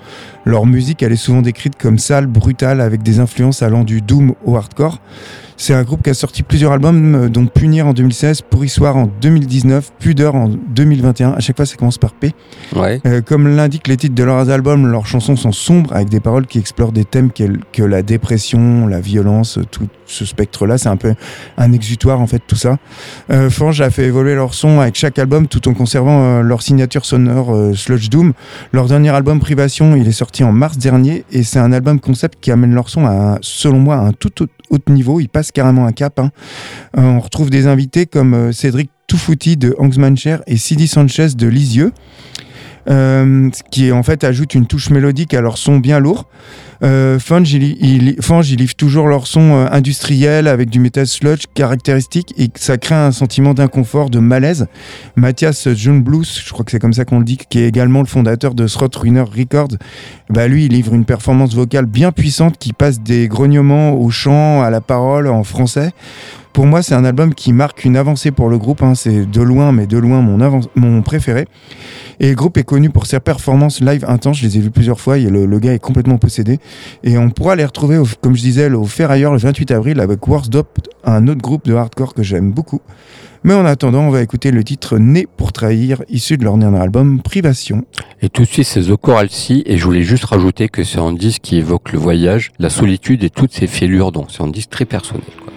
Leur 0.45 0.67
musique, 0.67 1.03
elle 1.03 1.13
est 1.13 1.17
souvent 1.17 1.43
décrite 1.43 1.77
comme 1.77 1.99
sale, 1.99 2.27
brutale, 2.27 2.81
avec 2.81 3.03
des 3.03 3.19
influences 3.19 3.63
allant 3.63 3.85
du 3.85 4.01
doom 4.01 4.35
au 4.45 4.57
hardcore. 4.57 5.01
C'est 5.63 5.75
un 5.75 5.85
groupe 5.85 6.03
qui 6.03 6.11
a 6.11 6.15
sorti 6.15 6.43
plusieurs 6.43 6.73
albums, 6.73 7.15
euh, 7.15 7.29
dont 7.29 7.47
Punir 7.47 7.87
en 7.87 7.93
2016, 7.93 8.43
Pourrissoir 8.43 8.97
en 8.97 9.09
2019, 9.21 9.93
Pudeur 10.01 10.35
en 10.35 10.49
2021. 10.49 11.35
À 11.35 11.39
chaque 11.39 11.55
fois, 11.55 11.67
ça 11.67 11.77
commence 11.77 11.99
par 11.99 12.15
P. 12.15 12.33
Ouais. 12.75 13.01
Euh, 13.07 13.21
comme 13.21 13.47
l'indiquent 13.47 13.87
les 13.87 13.97
titres 13.97 14.17
de 14.17 14.25
leurs 14.25 14.51
albums, 14.51 14.89
leurs 14.89 15.07
chansons 15.07 15.37
sont 15.37 15.53
sombres, 15.53 15.95
avec 15.95 16.09
des 16.09 16.19
paroles 16.19 16.49
qui 16.49 16.59
explorent 16.59 16.91
des 16.91 17.05
thèmes 17.05 17.31
que 17.31 17.83
la 17.85 18.03
dépression, 18.03 18.89
la 18.89 19.01
violence, 19.01 19.61
tout 19.71 19.87
ce 20.05 20.25
spectre-là. 20.25 20.79
C'est 20.79 20.89
un 20.89 20.97
peu 20.97 21.15
un 21.57 21.73
exutoire, 21.73 22.21
en 22.21 22.27
fait, 22.27 22.43
tout 22.45 22.57
ça. 22.57 22.79
Euh, 23.31 23.49
Fange 23.49 23.81
a 23.83 23.91
fait 23.91 24.07
évoluer 24.07 24.35
leur 24.35 24.55
son 24.55 24.81
avec 24.81 24.97
chaque 24.97 25.21
album, 25.21 25.47
tout 25.47 25.69
en 25.69 25.75
conservant 25.75 26.25
euh, 26.25 26.43
leur 26.43 26.63
signature 26.63 27.05
sonore 27.05 27.57
Sludge 27.77 28.09
Doom. 28.09 28.33
Leur 28.73 28.87
dernier 28.87 29.11
album, 29.11 29.39
Privation, 29.39 29.95
il 29.95 30.09
est 30.09 30.11
sorti 30.11 30.43
en 30.43 30.51
mars 30.51 30.77
dernier, 30.77 31.25
et 31.31 31.45
c'est 31.45 31.61
un 31.61 31.71
album 31.71 32.01
concept 32.01 32.41
qui 32.41 32.51
amène 32.51 32.75
leur 32.75 32.89
son, 32.89 33.07
à, 33.07 33.39
selon 33.43 33.79
moi, 33.79 33.95
à 33.95 34.01
un 34.01 34.13
tout 34.13 34.43
haut, 34.43 34.49
niveau. 34.89 35.21
Il 35.21 35.29
passe 35.29 35.53
carrément 35.53 35.87
un 35.87 35.93
cap. 35.93 36.19
hein. 36.19 36.31
Euh, 36.97 37.03
on 37.03 37.21
retrouve 37.21 37.51
des 37.51 37.67
invités 37.67 38.07
comme 38.07 38.35
euh, 38.35 38.53
Cédric 38.53 38.91
Toufouti 39.07 39.57
de 39.57 39.75
Hangsmancher 39.79 40.39
et 40.47 40.57
Sidi 40.57 40.89
Sanchez 40.89 41.29
de 41.37 41.47
Lisieux. 41.47 41.93
Euh, 42.91 43.49
qui 43.71 43.93
en 43.93 44.03
fait 44.03 44.25
ajoute 44.25 44.57
une 44.57 44.67
touche 44.67 44.91
mélodique 44.91 45.35
à 45.35 45.41
leur 45.41 45.57
son 45.57 45.79
bien 45.79 46.01
lourd. 46.01 46.29
Euh, 46.83 47.19
Fange, 47.19 47.53
il, 47.53 47.63
il, 47.81 48.75
toujours 48.75 49.07
leur 49.07 49.27
son 49.27 49.55
euh, 49.55 49.67
industriel 49.71 50.49
avec 50.49 50.69
du 50.69 50.81
metal 50.81 51.07
sludge 51.07 51.45
caractéristique 51.55 52.35
et 52.37 52.51
ça 52.57 52.77
crée 52.77 52.95
un 52.95 53.13
sentiment 53.13 53.55
d'inconfort, 53.55 54.11
de 54.11 54.19
malaise. 54.19 54.67
Mathias 55.15 55.69
John 55.75 56.03
Blues, 56.03 56.43
je 56.45 56.53
crois 56.53 56.65
que 56.65 56.73
c'est 56.73 56.81
comme 56.81 56.93
ça 56.93 57.05
qu'on 57.05 57.19
le 57.19 57.25
dit, 57.25 57.37
qui 57.37 57.61
est 57.61 57.69
également 57.69 58.01
le 58.01 58.07
fondateur 58.07 58.55
de 58.55 58.67
Throat 58.67 58.91
Ruiner 58.97 59.21
Records, 59.21 59.77
bah 60.31 60.49
lui, 60.49 60.67
il 60.67 60.73
livre 60.73 60.95
une 60.95 61.05
performance 61.05 61.55
vocale 61.55 61.87
bien 61.87 62.11
puissante 62.11 62.59
qui 62.59 62.73
passe 62.73 63.01
des 63.01 63.29
grognements 63.29 63.93
au 63.93 64.11
chant, 64.11 64.63
à 64.63 64.71
la 64.71 64.81
parole 64.81 65.29
en 65.29 65.45
français. 65.45 65.93
Pour 66.53 66.67
moi, 66.67 66.83
c'est 66.83 66.95
un 66.95 67.05
album 67.07 67.33
qui 67.35 67.53
marque 67.55 67.85
une 67.87 67.97
avancée 67.97 68.31
pour 68.31 68.49
le 68.51 68.59
groupe. 68.59 68.83
hein. 68.83 68.95
C'est 68.95 69.25
de 69.31 69.41
loin, 69.41 69.73
mais 69.73 69.87
de 69.87 69.97
loin, 69.97 70.21
mon, 70.21 70.61
mon 70.75 71.01
préféré. 71.03 71.47
Et 72.21 72.29
le 72.29 72.35
groupe 72.35 72.59
est 72.59 72.63
connu 72.63 72.91
pour 72.91 73.07
ses 73.07 73.21
performances 73.21 73.81
live 73.81 74.05
intenses. 74.07 74.37
Je 74.39 74.45
les 74.47 74.59
ai 74.59 74.61
vues 74.61 74.71
plusieurs 74.71 75.01
fois. 75.01 75.17
Et 75.17 75.31
le, 75.31 75.47
le 75.47 75.59
gars 75.59 75.73
est 75.73 75.79
complètement 75.79 76.19
possédé. 76.19 76.59
Et 77.05 77.17
on 77.17 77.31
pourra 77.31 77.57
les 77.57 77.65
retrouver, 77.65 77.97
au- 77.97 78.07
comme 78.21 78.37
je 78.37 78.43
disais, 78.43 78.71
au 78.71 78.85
Ferrailleur 78.85 79.33
le 79.33 79.39
28 79.39 79.71
avril 79.71 79.99
avec 79.99 80.27
Worst 80.29 80.55
Up, 80.55 80.67
un 81.05 81.27
autre 81.27 81.41
groupe 81.41 81.65
de 81.65 81.75
hardcore 81.75 82.13
que 82.13 82.23
j'aime 82.23 82.53
beaucoup. 82.53 82.81
Mais 83.45 83.55
en 83.55 83.65
attendant, 83.65 84.03
on 84.03 84.11
va 84.11 84.21
écouter 84.23 84.51
le 84.51 84.63
titre 84.63 84.99
Né 84.99 85.27
pour 85.37 85.53
trahir, 85.53 86.03
issu 86.11 86.37
de 86.37 86.45
leur 86.45 86.59
dernier 86.59 86.79
album 86.79 87.21
Privation. 87.23 87.83
Et 88.21 88.29
tout 88.29 88.43
de 88.43 88.47
suite, 88.47 88.67
c'est 88.67 88.83
The 88.83 88.95
Coral 88.97 89.31
Sea. 89.31 89.63
Et 89.65 89.79
je 89.79 89.85
voulais 89.85 90.03
juste 90.03 90.25
rajouter 90.27 90.69
que 90.69 90.85
c'est 90.85 90.99
un 91.01 91.13
disque 91.15 91.41
qui 91.43 91.57
évoque 91.57 91.93
le 91.93 91.99
voyage, 91.99 92.53
la 92.59 92.69
solitude 92.71 93.25
et 93.25 93.31
toutes 93.31 93.53
ces 93.55 93.67
fêlures. 93.67 94.13
Donc, 94.13 94.27
c'est 94.31 94.43
un 94.43 94.49
disque 94.49 94.69
très 94.71 94.85
personnel. 94.85 95.25
quoi. 95.43 95.53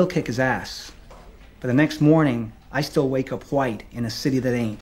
Will 0.00 0.06
kick 0.06 0.28
his 0.28 0.40
ass. 0.40 0.92
But 1.60 1.68
the 1.68 1.74
next 1.74 2.00
morning, 2.00 2.54
I 2.72 2.80
still 2.80 3.10
wake 3.10 3.32
up 3.32 3.44
white 3.52 3.82
in 3.92 4.06
a 4.06 4.10
city 4.10 4.38
that 4.38 4.54
ain't. 4.54 4.80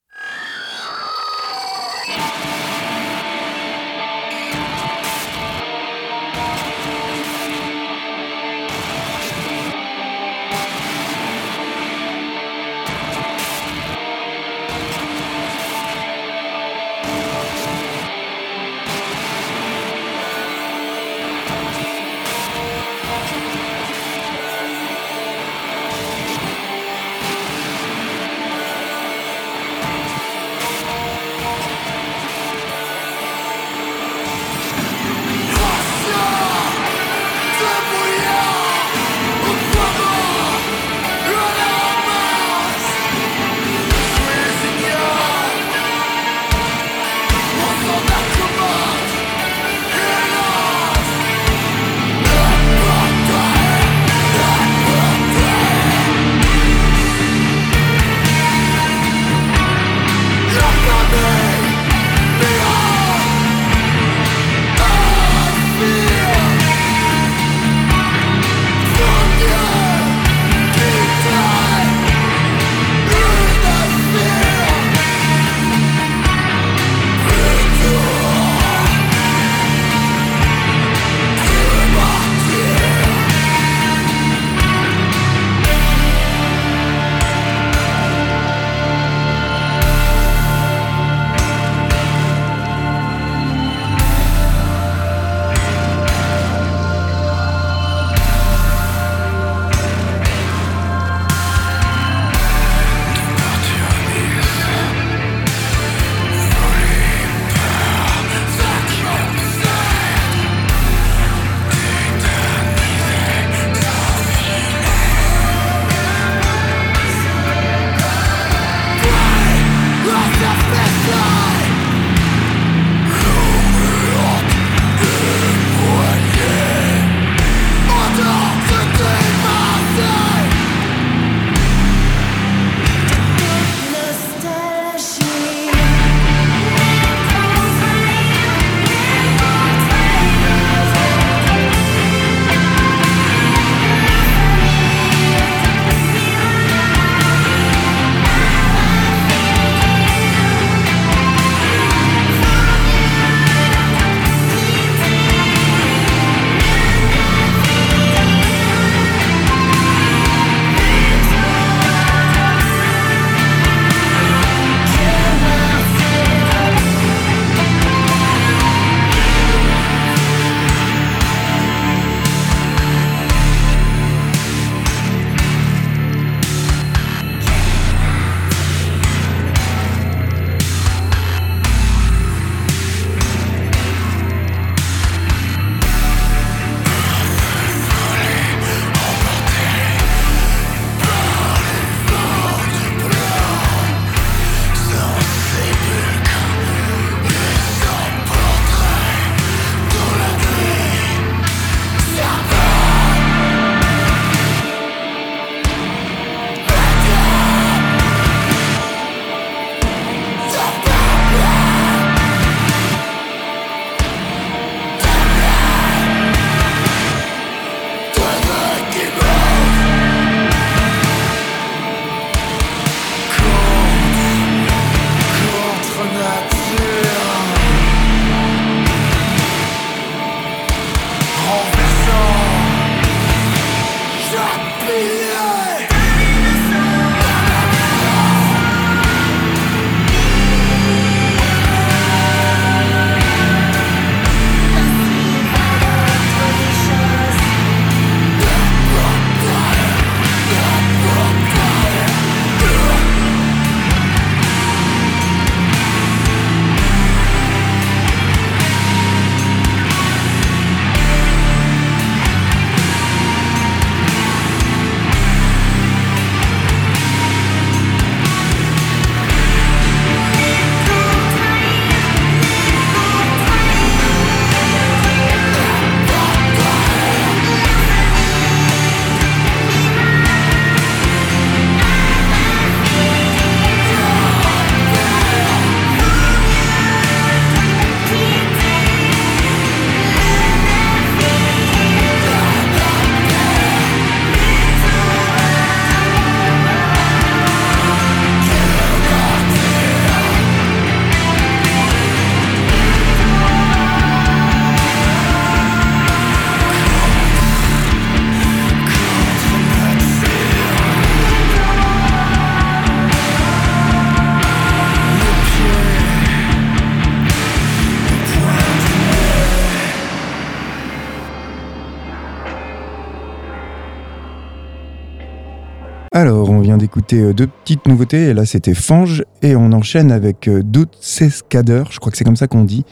D'écouter 327.08 327.22
euh, 327.22 327.32
deux 327.32 327.46
petites 327.46 327.86
nouveautés. 327.86 328.28
Et 328.28 328.34
là, 328.34 328.44
c'était 328.44 328.74
Fange. 328.74 329.24
Et 329.42 329.56
on 329.56 329.72
enchaîne 329.72 330.12
avec 330.12 330.48
euh, 330.48 330.62
Dout 330.62 330.88
Seskader. 331.00 331.84
Je 331.90 331.98
crois 331.98 332.10
que 332.10 332.18
c'est 332.18 332.24
comme 332.24 332.36
ça 332.36 332.46
qu'on 332.46 332.64
dit. 332.64 332.84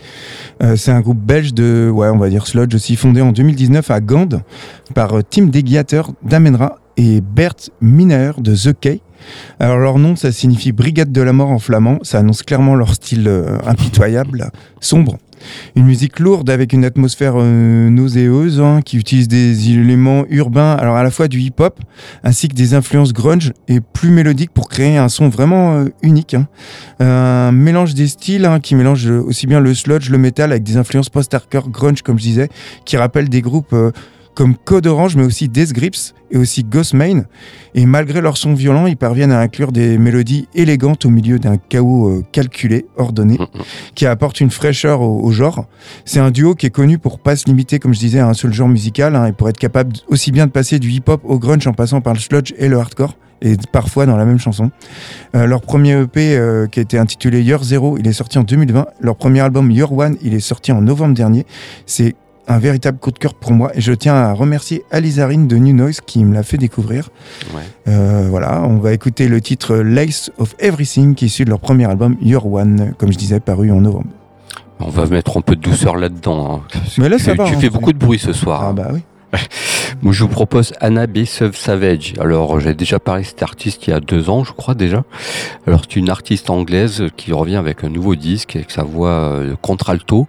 Euh, 0.63 0.77
c'est 0.77 0.91
un 0.91 1.01
groupe 1.01 1.19
belge 1.19 1.55
de, 1.55 1.91
ouais, 1.93 2.09
on 2.09 2.19
va 2.19 2.29
dire 2.29 2.47
sludge 2.47 2.75
aussi, 2.75 2.97
fondé 2.97 3.21
en 3.21 3.33
2019 3.33 3.91
à 3.91 4.01
Gand 4.01 4.29
par 4.95 5.13
Tim 5.29 5.47
Degiater 5.47 6.11
d'Amenra 6.23 6.77
et 6.97 7.21
Bert 7.21 7.55
Minaer 7.81 8.33
de 8.39 8.55
The 8.55 8.79
Key. 8.79 9.01
Alors, 9.59 9.79
leur 9.79 9.99
nom, 9.99 10.15
ça 10.15 10.31
signifie 10.31 10.73
Brigade 10.73 11.11
de 11.11 11.21
la 11.21 11.33
mort 11.33 11.51
en 11.51 11.59
flamand. 11.59 11.99
Ça 12.03 12.19
annonce 12.19 12.43
clairement 12.43 12.75
leur 12.75 12.95
style 12.95 13.29
impitoyable, 13.67 14.51
sombre. 14.81 15.19
Une 15.75 15.85
musique 15.85 16.21
lourde 16.21 16.51
avec 16.51 16.73
une 16.73 16.85
atmosphère 16.85 17.35
euh, 17.37 17.89
hein, 18.59 18.81
qui 18.83 18.97
utilise 18.97 19.29
des 19.29 19.71
éléments 19.71 20.25
urbains, 20.31 20.73
alors 20.73 20.97
à 20.97 21.03
la 21.03 21.11
fois 21.11 21.29
du 21.29 21.41
hip-hop 21.41 21.81
ainsi 22.23 22.49
que 22.49 22.55
des 22.55 22.75
influences 22.75 23.13
grunge 23.13 23.53
et 23.69 23.81
plus 23.81 24.11
mélodiques 24.11 24.53
pour 24.53 24.69
créer 24.69 24.97
un 24.97 25.09
son 25.09 25.29
vraiment 25.29 25.75
euh, 25.75 25.85
unique. 26.03 26.35
hein. 26.35 26.47
Un 27.01 27.53
mélange 27.53 27.95
des 27.95 28.09
styles 28.09 28.45
hein, 28.45 28.61
qui 28.61 28.75
mélange 28.75 29.07
aussi 29.09 29.47
bien 29.47 29.61
le 29.61 29.75
sludge, 29.75 30.11
le 30.11 30.19
metal 30.19 30.53
avec 30.53 30.63
des 30.63 30.77
influences 30.77 31.09
post-hardcore 31.09 31.71
grunge 31.71 32.03
comme 32.03 32.19
je 32.19 32.25
disais, 32.25 32.49
qui 32.85 32.97
rappellent 32.97 33.29
des 33.29 33.43
groupes 33.43 33.73
euh, 33.73 33.93
comme 34.37 34.55
Code 34.55 34.87
Orange 34.87 35.17
mais 35.17 35.25
aussi 35.25 35.49
Death 35.49 35.73
Grips 35.73 36.15
et 36.31 36.37
aussi 36.37 36.63
Ghostmain. 36.63 37.25
Et 37.75 37.87
malgré 37.87 38.21
leur 38.21 38.37
son 38.37 38.55
violent, 38.55 38.87
ils 38.87 38.97
parviennent 38.97 39.33
à 39.33 39.41
inclure 39.41 39.73
des 39.73 39.99
mélodies 39.99 40.49
élégantes 40.55 41.05
au 41.05 41.11
milieu 41.11 41.39
d'un 41.39 41.57
chaos 41.57 42.09
euh, 42.09 42.25
calculé, 42.33 42.87
ordonné 42.97 43.39
qui 43.95 44.07
apporte 44.07 44.41
une 44.41 44.51
fraîcheur 44.51 45.01
au, 45.01 45.21
au 45.25 45.31
genre. 45.33 45.67
C'est 46.05 46.21
un 46.21 46.31
duo 46.31 46.55
qui 46.55 46.67
est 46.67 46.71
connu 46.71 46.99
pour 46.99 47.19
pas 47.19 47.35
se 47.35 47.47
limiter, 47.47 47.79
comme 47.79 47.95
je 47.95 47.99
disais, 47.99 48.21
à 48.21 48.29
un 48.29 48.35
seul 48.35 48.53
genre 48.53 48.69
musical, 48.69 49.17
hein, 49.17 49.27
et 49.27 49.33
pour 49.33 49.49
être 49.49 49.59
capable 49.59 49.97
aussi 50.09 50.33
bien 50.33 50.47
de 50.47 50.53
passer 50.53 50.79
du 50.79 50.91
hip-hop 50.91 51.23
au 51.25 51.39
grunge 51.39 51.67
en 51.67 51.73
passant 51.73 52.01
par 52.01 52.13
le 52.13 52.21
sludge 52.21 52.53
et 52.59 52.69
le 52.69 52.79
hardcore, 52.79 53.17
et 53.41 53.57
parfois 53.73 54.07
dans 54.07 54.17
la 54.17 54.25
même 54.25 54.39
chanson. 54.39 54.71
Euh, 55.35 55.47
leur 55.47 55.63
premier 55.63 56.01
EP, 56.01 56.37
euh, 56.37 56.67
qui 56.67 56.81
a 56.81 56.83
été 56.83 56.99
intitulé 56.99 57.43
Year 57.43 57.63
Zero, 57.63 57.97
il 57.99 58.07
est 58.07 58.13
sorti 58.13 58.39
en 58.39 58.43
2020. 58.43 58.87
Leur 59.01 59.17
premier 59.17 59.41
album 59.41 59.71
Year 59.71 59.93
One, 59.93 60.17
il 60.23 60.35
est 60.35 60.41
sorti 60.41 60.73
en 60.73 60.83
novembre 60.83 61.15
dernier. 61.15 61.47
C'est 61.87 62.15
un 62.49 62.59
véritable 62.59 62.99
coup 62.99 63.11
de 63.11 63.19
cœur 63.19 63.35
pour 63.35 63.53
moi 63.53 63.71
et 63.75 63.81
je 63.81 63.93
tiens 63.93 64.15
à 64.15 64.33
remercier 64.33 64.85
Alizarine 64.91 65.49
de 65.49 65.57
New 65.57 65.75
Noise 65.75 66.01
qui 66.01 66.25
me 66.25 66.35
l'a 66.35 66.43
fait 66.43 66.59
découvrir. 66.59 67.11
Ouais. 67.55 67.63
Euh, 67.89 68.27
voilà, 68.31 68.63
on 68.63 68.79
va 68.79 68.93
écouter 68.93 69.29
le 69.29 69.41
titre 69.41 69.77
Lace 69.77 70.31
of 70.39 70.55
Everything 70.59 71.15
qui 71.15 71.25
est 71.25 71.29
issu 71.29 71.45
de 71.45 71.51
leur 71.51 71.61
premier 71.61 71.87
album 71.91 72.17
Year 72.23 72.47
One, 72.47 72.95
comme 72.99 73.13
je 73.13 73.19
disais, 73.19 73.41
paru 73.41 73.71
en 73.73 73.81
novembre. 73.81 74.07
On 74.79 74.91
va 74.91 75.07
mettre 75.07 75.37
un 75.37 75.41
peu 75.41 75.57
de 75.57 75.61
douceur 75.63 75.97
là-dedans. 75.97 76.63
hein. 76.75 76.79
Mais 76.99 77.09
là, 77.09 77.19
ça 77.19 77.35
va, 77.35 77.45
Tu 77.47 77.53
hein, 77.55 77.55
fais 77.57 77.67
c'est- 77.67 77.71
beaucoup 77.73 77.93
de 77.93 77.99
bruit 77.99 78.19
ce 78.19 78.33
soir. 78.33 78.61
Ah 78.63 78.69
hein. 78.69 78.75
bah 78.75 78.89
oui. 78.93 79.01
Moi, 80.03 80.13
je 80.13 80.23
vous 80.23 80.29
propose 80.29 80.73
Anna 80.81 81.07
B. 81.07 81.25
Savage. 81.25 82.15
Alors, 82.21 82.61
j'ai 82.61 82.75
déjà 82.75 82.99
parlé 82.99 83.23
de 83.23 83.27
cet 83.27 83.43
artiste 83.43 83.87
il 83.87 83.91
y 83.91 83.93
a 83.93 84.01
deux 84.01 84.31
ans, 84.31 84.45
je 84.45 84.53
crois 84.53 84.75
déjà. 84.75 85.03
Alors, 85.67 85.81
c'est 85.83 85.97
une 85.97 86.11
artiste 86.11 86.49
anglaise 86.51 87.05
qui 87.17 87.33
revient 87.33 87.57
avec 87.57 87.83
un 87.85 87.89
nouveau 87.89 88.15
disque 88.15 88.55
avec 88.57 88.71
sa 88.71 88.83
voix 88.85 89.11
euh, 89.11 89.55
contralto. 89.63 90.29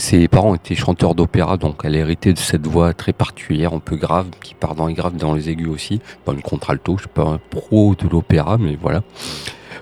Ses 0.00 0.28
parents 0.28 0.54
étaient 0.54 0.76
chanteurs 0.76 1.16
d'opéra, 1.16 1.56
donc 1.56 1.80
elle 1.82 1.96
a 1.96 1.98
hérité 1.98 2.32
de 2.32 2.38
cette 2.38 2.68
voix 2.68 2.94
très 2.94 3.12
particulière, 3.12 3.72
un 3.74 3.80
peu 3.80 3.96
grave, 3.96 4.26
qui 4.40 4.54
part 4.54 4.76
dans 4.76 4.86
les 4.86 4.94
graves, 4.94 5.16
dans 5.16 5.34
les 5.34 5.50
aigus 5.50 5.68
aussi. 5.68 6.00
Pas 6.24 6.32
une 6.32 6.40
contralto, 6.40 6.94
je 6.96 7.02
suis 7.02 7.08
pas 7.08 7.24
un 7.24 7.40
pro 7.50 7.96
de 7.96 8.08
l'opéra, 8.08 8.58
mais 8.58 8.78
voilà. 8.80 9.02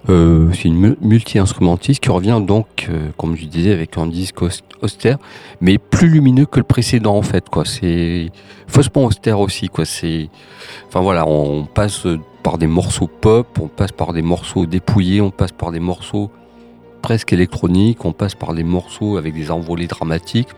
Euh, 0.08 0.50
c'est 0.54 0.68
une 0.68 0.78
mu- 0.78 0.96
multi-instrumentiste 1.02 2.00
qui 2.02 2.08
revient 2.10 2.40
donc, 2.42 2.86
euh, 2.88 3.10
comme 3.18 3.36
je 3.36 3.44
disais, 3.44 3.72
avec 3.72 3.98
un 3.98 4.06
disque 4.06 4.40
aus- 4.40 4.62
austère, 4.80 5.18
mais 5.60 5.76
plus 5.76 6.08
lumineux 6.08 6.46
que 6.46 6.60
le 6.60 6.64
précédent 6.64 7.16
en 7.16 7.22
fait. 7.22 7.44
C'est 7.64 8.30
faussement 8.68 9.04
austère 9.04 9.38
aussi. 9.38 9.68
Quoi. 9.68 9.84
Enfin 10.88 11.00
voilà, 11.00 11.26
on 11.28 11.64
passe 11.66 12.06
par 12.42 12.56
des 12.56 12.68
morceaux 12.68 13.08
pop, 13.08 13.58
on 13.60 13.68
passe 13.68 13.92
par 13.92 14.14
des 14.14 14.22
morceaux 14.22 14.64
dépouillés, 14.64 15.20
on 15.20 15.30
passe 15.30 15.52
par 15.52 15.72
des 15.72 15.80
morceaux 15.80 16.30
presque 17.06 17.32
électroniques, 17.32 18.04
on 18.04 18.10
passe 18.12 18.34
par 18.34 18.52
des 18.52 18.64
morceaux 18.64 19.16
avec 19.16 19.32
des 19.32 19.52
envolées 19.52 19.86
dramatiques. 19.86 20.48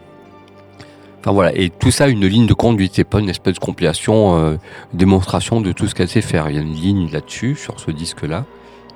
Enfin 1.21 1.33
voilà, 1.33 1.55
et 1.55 1.69
tout 1.69 1.91
ça 1.91 2.09
une 2.09 2.25
ligne 2.25 2.47
de 2.47 2.55
conduite, 2.55 2.93
c'est 2.95 3.05
pas 3.05 3.21
une 3.21 3.29
espèce 3.29 3.53
de 3.57 3.59
compilation, 3.59 4.39
euh, 4.39 4.57
démonstration 4.95 5.61
de 5.61 5.73
tout 5.73 5.87
ce 5.89 5.95
qu'elle 5.95 6.09
sait 6.09 6.23
faire. 6.23 6.49
Il 6.49 6.57
y 6.57 6.59
a 6.59 6.63
une 6.63 6.73
ligne 6.73 7.11
là-dessus, 7.13 7.55
sur 7.55 7.79
ce 7.79 7.91
disque-là, 7.91 8.47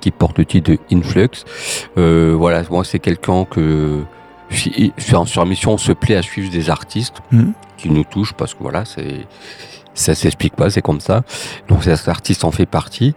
qui 0.01 0.09
porte 0.09 0.39
le 0.39 0.45
titre 0.45 0.71
de 0.71 0.79
Influx. 0.91 1.45
Euh, 1.99 2.33
voilà, 2.35 2.63
moi 2.71 2.83
c'est 2.83 2.97
quelqu'un 2.97 3.45
que 3.45 4.01
sur, 4.49 5.27
sur 5.27 5.43
la 5.43 5.47
mission 5.47 5.73
on 5.73 5.77
se 5.77 5.91
plaît 5.91 6.15
à 6.15 6.23
suivre 6.23 6.49
des 6.49 6.71
artistes 6.71 7.21
Mhm. 7.31 7.53
qui 7.77 7.91
nous 7.91 8.03
touchent 8.03 8.33
parce 8.33 8.55
que 8.55 8.63
voilà, 8.63 8.83
c'est 8.83 9.27
ça 9.93 10.15
s'explique 10.15 10.55
pas, 10.55 10.69
c'est 10.69 10.81
comme 10.81 10.99
ça. 10.99 11.23
Donc 11.67 11.83
cet 11.83 12.07
artiste 12.07 12.43
en 12.43 12.51
fait 12.51 12.65
partie. 12.65 13.13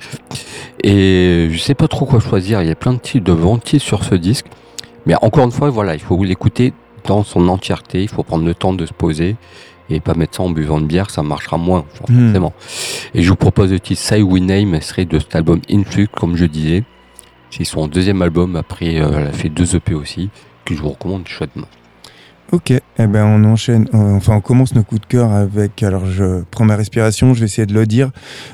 Et 0.83 1.49
je 1.51 1.59
sais 1.59 1.75
pas 1.75 1.89
trop 1.89 2.07
quoi 2.07 2.21
choisir. 2.21 2.63
Il 2.63 2.69
y 2.69 2.71
a 2.71 2.75
plein 2.75 2.93
de 2.93 2.99
titres, 2.99 3.25
de 3.25 3.33
bons 3.33 3.59
titres 3.59 3.85
sur 3.85 4.05
ce 4.05 4.15
disque. 4.15 4.47
Mais 5.07 5.15
encore 5.23 5.45
une 5.45 5.53
fois, 5.53 5.71
voilà, 5.71 5.95
il 5.95 6.01
faut 6.01 6.23
l'écouter 6.23 6.73
dans 7.05 7.23
son 7.23 7.49
entièreté. 7.49 8.03
Il 8.03 8.09
faut 8.09 8.23
prendre 8.23 8.45
le 8.45 8.55
temps 8.55 8.73
de 8.73 8.85
se 8.85 8.93
poser 8.93 9.37
et 9.89 10.01
pas 10.01 10.15
mettre 10.15 10.37
ça 10.37 10.43
en 10.43 10.51
buvant 10.51 10.81
de 10.81 10.87
bière, 10.87 11.11
ça 11.11 11.23
marchera 11.23 11.59
moins 11.59 11.85
forcément. 11.95 12.53
Et 13.15 13.23
je 13.23 13.29
vous 13.29 13.37
propose 13.37 13.71
le 13.71 13.81
titre 13.81 14.01
Say 14.01 14.23
We 14.23 14.43
Name, 14.43 14.81
serait 14.81 15.05
de 15.05 15.19
cet 15.19 15.37
album 15.37 15.61
Influx, 15.71 16.09
comme 16.09 16.37
je 16.37 16.45
disais. 16.45 16.85
C'est 17.51 17.65
son 17.65 17.87
deuxième 17.87 18.23
album. 18.23 18.57
Après, 18.57 19.01
euh, 19.01 19.11
elle 19.17 19.27
a 19.29 19.33
fait 19.33 19.49
deux 19.49 19.77
EP 19.77 19.95
aussi, 19.95 20.31
que 20.65 20.75
je 20.75 20.81
vous 20.81 20.91
recommande 20.91 21.29
chouettement. 21.29 21.69
Ok, 22.53 22.71
eh 22.71 23.07
ben 23.09 23.25
on 23.25 23.45
enchaîne, 23.45 23.89
euh, 23.93 24.15
enfin 24.15 24.37
on 24.37 24.41
commence 24.41 24.73
nos 24.75 24.85
coups 24.85 25.01
de 25.01 25.07
cœur 25.07 25.33
avec, 25.33 25.83
alors 25.83 26.07
je 26.07 26.43
prends 26.53 26.65
ma 26.65 26.77
respiration, 26.77 27.35
je 27.35 27.41
vais 27.41 27.47
essayer 27.47 27.67
de 27.67 27.75
le 27.75 27.87
dire, 27.87 28.13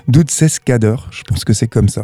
Doute 0.08 0.30
Seskader, 0.30 0.96
je 1.10 1.22
pense 1.24 1.44
que 1.44 1.52
c'est 1.52 1.68
comme 1.68 1.90
ça. 1.90 2.02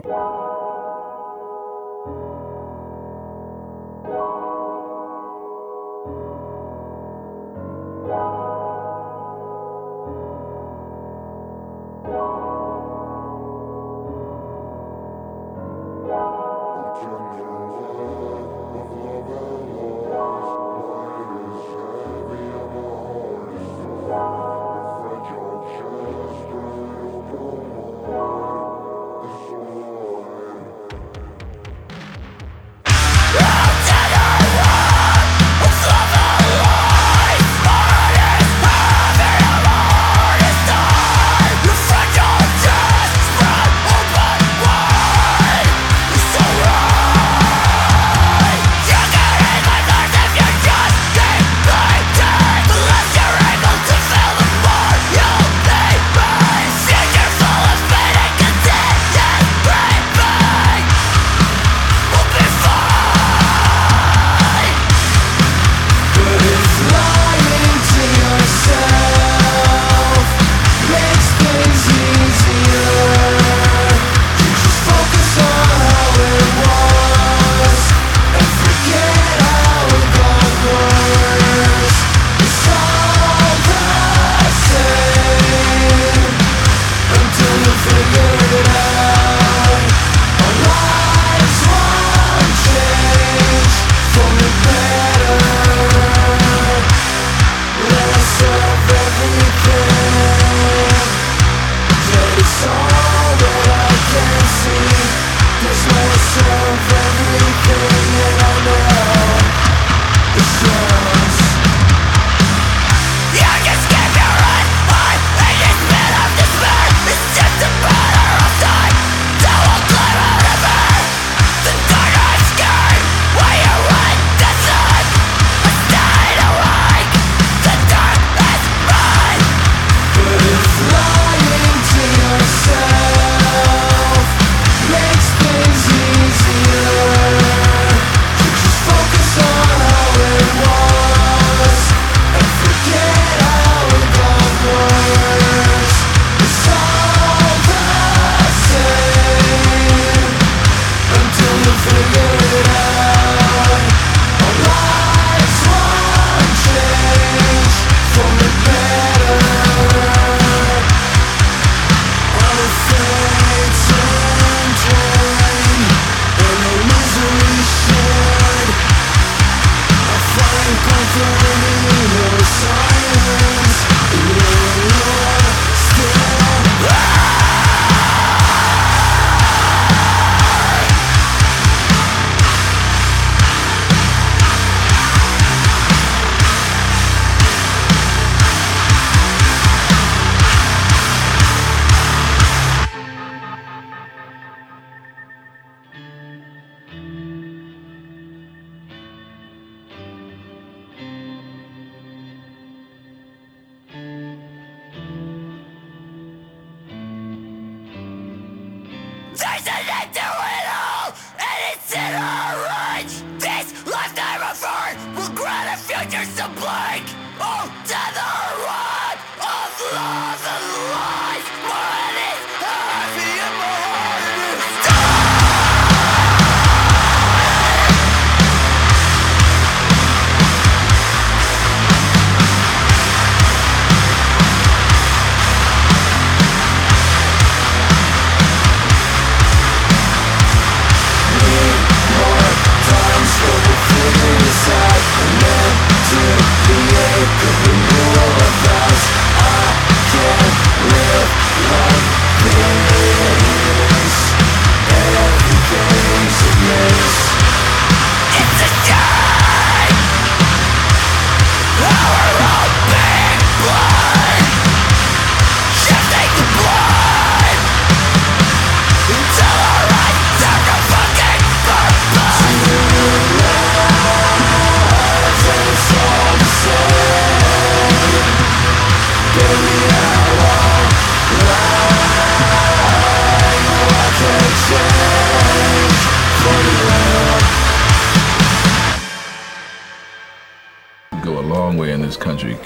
person 209.59 209.75
into 210.03 210.28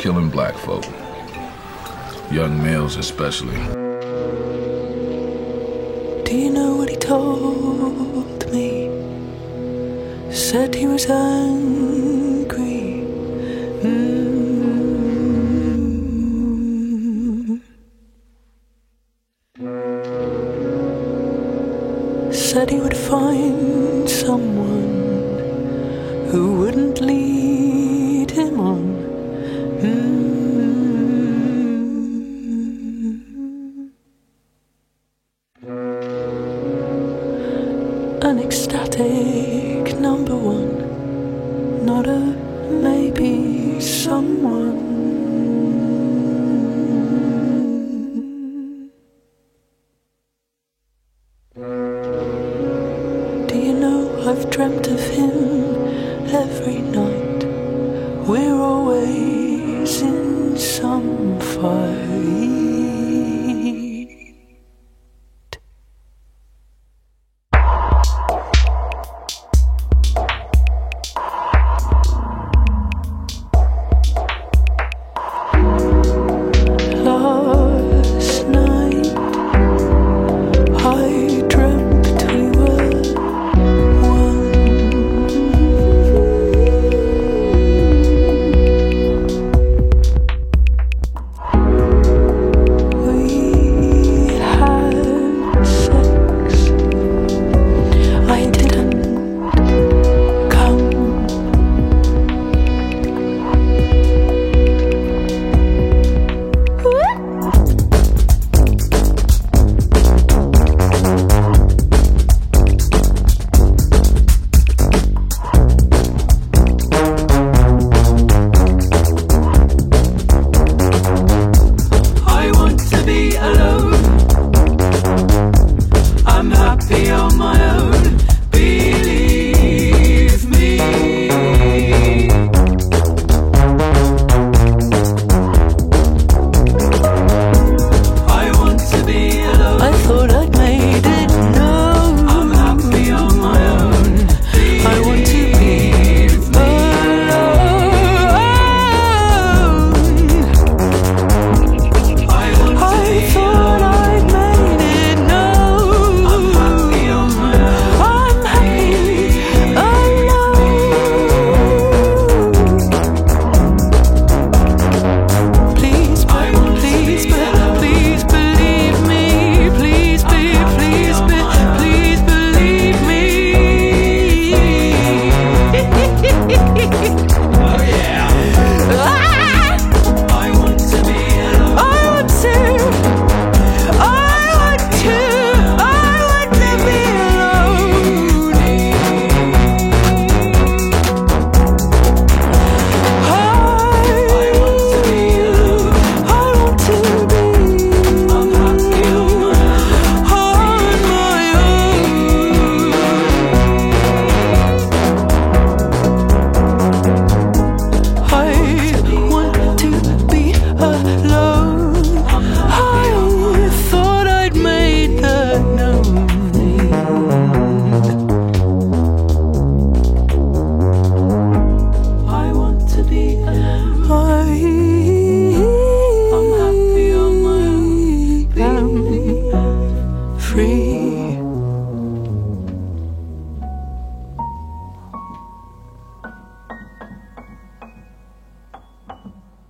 killing 0.03 0.29
black 0.29 0.57
folk, 0.57 0.85
young 2.33 2.61
males 2.61 2.97
especially. 2.97 3.55
Do 6.25 6.37
you 6.37 6.51
know 6.51 6.75
what 6.75 6.91
he 6.91 6.97
told 6.97 8.53
me? 8.53 8.91
Said 10.33 10.75
he 10.75 10.89
was 10.89 11.09
angry. 11.09 13.05
Mm. 13.85 14.33
Said 22.33 22.71
he 22.71 22.81
would 22.81 22.97
find. 22.97 23.82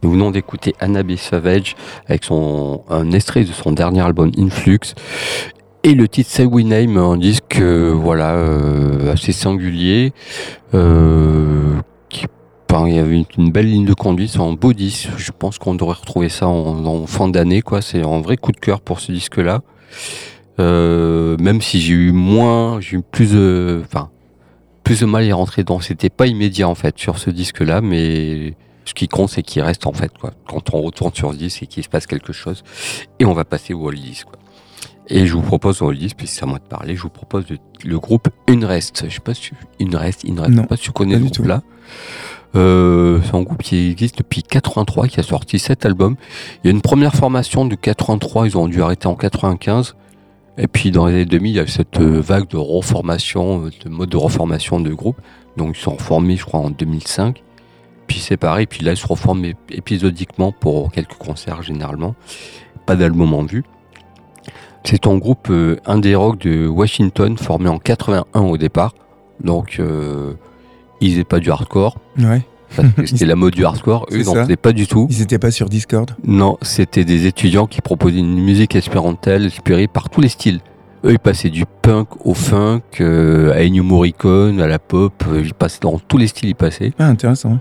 Nous 0.02 0.10
venons 0.10 0.30
d'écouter 0.30 0.74
Annabe 0.80 1.14
Savage 1.16 1.76
avec 2.06 2.24
son, 2.24 2.82
un 2.88 3.12
extrait 3.12 3.44
de 3.44 3.52
son 3.52 3.72
dernier 3.72 4.00
album 4.00 4.30
Influx. 4.36 4.94
Et 5.84 5.94
le 5.94 6.08
titre 6.08 6.30
Say 6.30 6.44
We 6.44 6.64
Name, 6.64 6.96
un 6.96 7.16
disque 7.16 7.58
euh, 7.60 7.92
voilà, 7.92 8.34
euh, 8.34 9.12
assez 9.12 9.32
singulier. 9.32 10.12
euh, 10.74 11.80
qui, 12.08 12.26
il 12.86 12.94
y 12.94 12.98
avait 12.98 13.24
une, 13.36 13.50
belle 13.50 13.68
ligne 13.70 13.84
de 13.84 13.94
conduite, 13.94 14.30
c'est 14.30 14.40
un 14.40 14.54
beau 14.54 14.72
disque. 14.72 15.10
Je 15.16 15.30
pense 15.36 15.58
qu'on 15.58 15.74
devrait 15.74 15.94
retrouver 15.94 16.28
ça 16.28 16.48
en, 16.48 16.84
en 16.84 17.06
fin 17.06 17.28
d'année. 17.28 17.62
quoi. 17.62 17.82
C'est 17.82 18.02
un 18.02 18.20
vrai 18.20 18.36
coup 18.36 18.52
de 18.52 18.58
cœur 18.58 18.80
pour 18.80 19.00
ce 19.00 19.12
disque-là. 19.12 19.60
Euh, 20.60 21.36
même 21.38 21.60
si 21.60 21.80
j'ai 21.80 21.94
eu 21.94 22.12
moins, 22.12 22.80
j'ai 22.80 22.98
eu 22.98 23.02
plus 23.02 23.32
de, 23.32 23.82
enfin, 23.84 24.10
plus 24.84 25.00
de 25.00 25.06
mal 25.06 25.22
à 25.22 25.26
y 25.26 25.32
rentrer 25.32 25.62
dedans. 25.62 25.80
C'était 25.80 26.10
pas 26.10 26.26
immédiat 26.26 26.68
en 26.68 26.74
fait 26.74 26.98
sur 26.98 27.18
ce 27.18 27.30
disque-là, 27.30 27.80
mais 27.80 28.54
ce 28.84 28.94
qui 28.94 29.08
compte 29.08 29.30
c'est 29.30 29.42
qu'il 29.42 29.62
reste 29.62 29.86
en 29.86 29.92
fait 29.92 30.16
quoi. 30.18 30.32
Quand 30.48 30.74
on 30.74 30.82
retourne 30.82 31.12
sur 31.14 31.32
ce 31.32 31.38
disque, 31.38 31.58
c'est 31.60 31.66
qu'il 31.66 31.82
se 31.84 31.88
passe 31.88 32.06
quelque 32.06 32.32
chose. 32.32 32.62
Et 33.18 33.24
on 33.24 33.34
va 33.34 33.44
passer 33.44 33.74
au 33.74 33.86
Oldies 33.86 34.22
quoi. 34.24 34.38
Et 35.08 35.26
je 35.26 35.34
vous 35.34 35.42
propose 35.42 35.82
au 35.82 35.86
Oldies, 35.86 36.14
puisque 36.16 36.34
c'est 36.36 36.44
à 36.44 36.46
moi 36.46 36.58
de 36.58 36.64
parler, 36.64 36.96
je 36.96 37.02
vous 37.02 37.10
propose 37.10 37.44
le, 37.50 37.58
le 37.84 37.98
groupe 37.98 38.28
Unrest. 38.48 39.04
Je 39.08 39.14
sais 39.14 39.20
pas 39.20 39.34
si 39.34 39.50
je 39.78 39.84
Non, 39.84 39.98
sais 40.62 40.68
pas 40.68 40.76
si 40.76 40.84
tu 40.84 40.92
connais 40.92 41.16
ce 41.16 41.20
groupe-là. 41.20 41.62
Euh, 42.54 43.20
c'est 43.24 43.34
un 43.34 43.42
groupe 43.42 43.62
qui 43.62 43.90
existe 43.90 44.18
depuis 44.18 44.42
83, 44.42 45.08
qui 45.08 45.20
a 45.20 45.22
sorti 45.22 45.58
7 45.58 45.86
albums. 45.86 46.16
Il 46.62 46.68
y 46.68 46.70
a 46.70 46.72
une 46.72 46.82
première 46.82 47.14
formation 47.14 47.64
de 47.64 47.74
83, 47.74 48.46
ils 48.46 48.58
ont 48.58 48.68
dû 48.68 48.82
arrêter 48.82 49.06
en 49.06 49.14
95. 49.14 49.96
Et 50.58 50.66
puis 50.68 50.90
dans 50.90 51.06
les 51.06 51.14
années 51.14 51.24
2000, 51.24 51.50
il 51.50 51.56
y 51.56 51.60
a 51.60 51.64
eu 51.64 51.68
cette 51.68 51.98
euh, 51.98 52.20
vague 52.20 52.48
de 52.48 52.58
reformation, 52.58 53.64
euh, 53.66 53.70
de 53.84 53.88
mode 53.88 54.10
de 54.10 54.16
reformation 54.18 54.80
de 54.80 54.92
groupe. 54.92 55.16
Donc 55.56 55.76
ils 55.78 55.82
sont 55.82 55.94
reformés, 55.94 56.36
je 56.36 56.44
crois, 56.44 56.60
en 56.60 56.70
2005. 56.70 57.42
Puis 58.12 58.20
c'est 58.20 58.36
pareil, 58.36 58.66
puis 58.66 58.84
là 58.84 58.92
ils 58.92 58.96
se 58.98 59.06
reforment 59.06 59.42
ép- 59.46 59.54
épisodiquement 59.70 60.52
pour 60.52 60.92
quelques 60.92 61.14
concerts 61.14 61.62
généralement. 61.62 62.14
Pas 62.84 62.94
d'album 62.94 63.32
en 63.32 63.42
vue. 63.42 63.64
C'est 64.84 65.06
un 65.06 65.16
groupe 65.16 65.48
euh, 65.50 65.76
indé 65.86 66.14
rock 66.14 66.40
de 66.40 66.66
Washington 66.66 67.38
formé 67.38 67.70
en 67.70 67.78
81 67.78 68.40
au 68.42 68.58
départ. 68.58 68.94
Donc 69.42 69.76
euh, 69.80 70.34
ils 71.00 71.12
faisaient 71.12 71.24
pas 71.24 71.38
du 71.40 71.50
hardcore, 71.50 71.96
Ouais. 72.18 72.42
parce 72.76 72.88
que 72.92 73.06
c'était 73.06 73.24
la 73.24 73.34
mode 73.34 73.54
du 73.54 73.64
hardcore. 73.64 74.04
Eux, 74.12 74.22
n'en 74.24 74.34
faisaient 74.34 74.56
pas 74.56 74.72
du 74.74 74.86
tout. 74.86 75.06
Ils 75.08 75.22
étaient 75.22 75.38
pas 75.38 75.50
sur 75.50 75.70
Discord. 75.70 76.10
Non, 76.22 76.58
c'était 76.60 77.06
des 77.06 77.26
étudiants 77.26 77.66
qui 77.66 77.80
proposaient 77.80 78.18
une 78.18 78.38
musique 78.42 78.76
espérantale 78.76 79.46
inspirée 79.46 79.86
par 79.88 80.10
tous 80.10 80.20
les 80.20 80.28
styles. 80.28 80.60
Eux, 81.04 81.12
ils 81.12 81.18
passaient 81.18 81.48
du 81.50 81.64
punk 81.80 82.08
au 82.26 82.34
funk, 82.34 82.82
euh, 83.00 83.52
à 83.54 83.62
Ennio 83.64 83.82
Morricone, 83.82 84.60
à 84.60 84.66
la 84.66 84.78
pop. 84.78 85.24
Ils 85.34 85.54
passaient 85.54 85.80
dans 85.80 85.98
tous 85.98 86.18
les 86.18 86.26
styles, 86.26 86.50
ils 86.50 86.54
passaient. 86.54 86.92
Ah, 86.98 87.06
intéressant. 87.06 87.58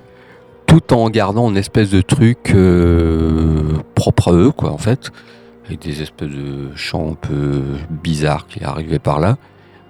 Tout 0.72 0.94
en 0.94 1.10
gardant 1.10 1.50
une 1.50 1.58
espèce 1.58 1.90
de 1.90 2.00
truc 2.00 2.54
euh, 2.56 3.74
propre 3.94 4.30
à 4.30 4.34
eux, 4.34 4.52
quoi, 4.52 4.72
en 4.72 4.78
fait. 4.78 5.12
Avec 5.66 5.82
des 5.82 6.02
espèces 6.02 6.30
de 6.30 6.74
chants 6.78 7.12
un 7.12 7.16
peu 7.16 7.62
bizarres 7.90 8.48
qui 8.48 8.64
arrivaient 8.64 8.98
par 8.98 9.20
là. 9.20 9.36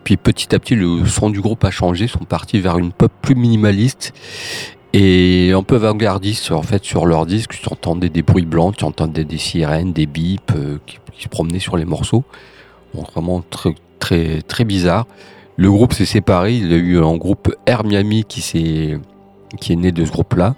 Puis 0.04 0.18
petit 0.18 0.56
à 0.56 0.58
petit, 0.58 0.74
le 0.74 1.06
son 1.06 1.30
du 1.30 1.40
groupe 1.40 1.64
a 1.66 1.70
changé. 1.70 2.08
Sont 2.08 2.26
partis 2.26 2.60
vers 2.60 2.80
une 2.80 2.94
pop 2.94 3.12
plus 3.22 3.36
minimaliste 3.36 4.12
et 4.94 5.52
un 5.54 5.62
peu 5.62 5.76
avant-gardiste. 5.76 6.52
En 6.52 6.64
fait, 6.64 6.84
sur 6.84 7.06
leur 7.06 7.28
disque, 7.28 7.60
tu 7.62 7.70
entendais 7.70 8.10
des 8.10 8.24
bruits 8.24 8.48
blancs, 8.48 8.76
tu 8.76 8.84
entendais 8.84 9.24
des 9.24 9.38
sirènes, 9.38 9.94
des 9.94 10.08
bips 10.08 10.52
euh, 10.56 10.80
qui, 10.88 10.98
se 11.20 11.30
promenaient 11.30 11.60
sur 11.60 11.78
les 11.78 11.86
morceaux. 11.86 12.24
Vraiment 12.96 13.44
très, 14.00 14.66
bizarre. 14.66 15.06
Le 15.58 15.70
groupe 15.70 15.94
s'est 15.94 16.06
séparé. 16.06 16.56
Il 16.56 16.72
y 16.72 16.74
a 16.74 16.78
eu 16.78 16.98
un 16.98 17.18
groupe 17.18 17.54
Air 17.68 17.84
Miami 17.84 18.24
qui, 18.24 18.42
s'est, 18.42 18.98
qui 19.60 19.74
est 19.74 19.76
né 19.76 19.92
de 19.92 20.04
ce 20.06 20.12
groupe-là. 20.12 20.56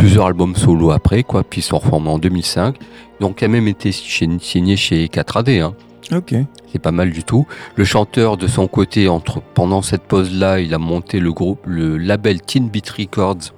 Plusieurs 0.00 0.26
albums 0.26 0.56
solo 0.56 0.92
après, 0.92 1.22
quoi. 1.24 1.44
Puis 1.44 1.60
ils 1.60 1.64
sont 1.64 1.78
reformés 1.78 2.08
en 2.08 2.18
2005. 2.18 2.76
Donc, 3.20 3.40
quand 3.40 3.48
même 3.50 3.68
été 3.68 3.92
signé 3.92 4.76
chez 4.76 5.06
4AD. 5.06 5.60
Hein. 5.60 5.74
Ok. 6.16 6.34
C'est 6.72 6.78
pas 6.78 6.90
mal 6.90 7.10
du 7.10 7.22
tout. 7.22 7.46
Le 7.76 7.84
chanteur, 7.84 8.38
de 8.38 8.46
son 8.46 8.66
côté, 8.66 9.08
entre, 9.08 9.42
pendant 9.42 9.82
cette 9.82 10.04
pause-là, 10.04 10.60
il 10.60 10.72
a 10.72 10.78
monté 10.78 11.20
le 11.20 11.32
groupe, 11.32 11.60
le 11.66 11.98
label 11.98 12.40
Teen 12.40 12.70
Beat 12.70 12.88
Records, 12.88 13.52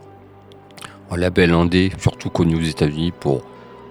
un 1.12 1.16
label 1.16 1.52
indé, 1.52 1.92
surtout 1.98 2.28
connu 2.28 2.56
aux 2.56 2.66
États-Unis 2.66 3.12
pour. 3.18 3.42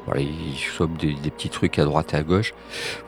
Voilà, 0.07 0.21
il 0.21 0.57
chope 0.57 0.97
des, 0.97 1.13
des 1.13 1.29
petits 1.29 1.49
trucs 1.49 1.79
à 1.79 1.85
droite 1.85 2.13
et 2.13 2.17
à 2.17 2.23
gauche. 2.23 2.53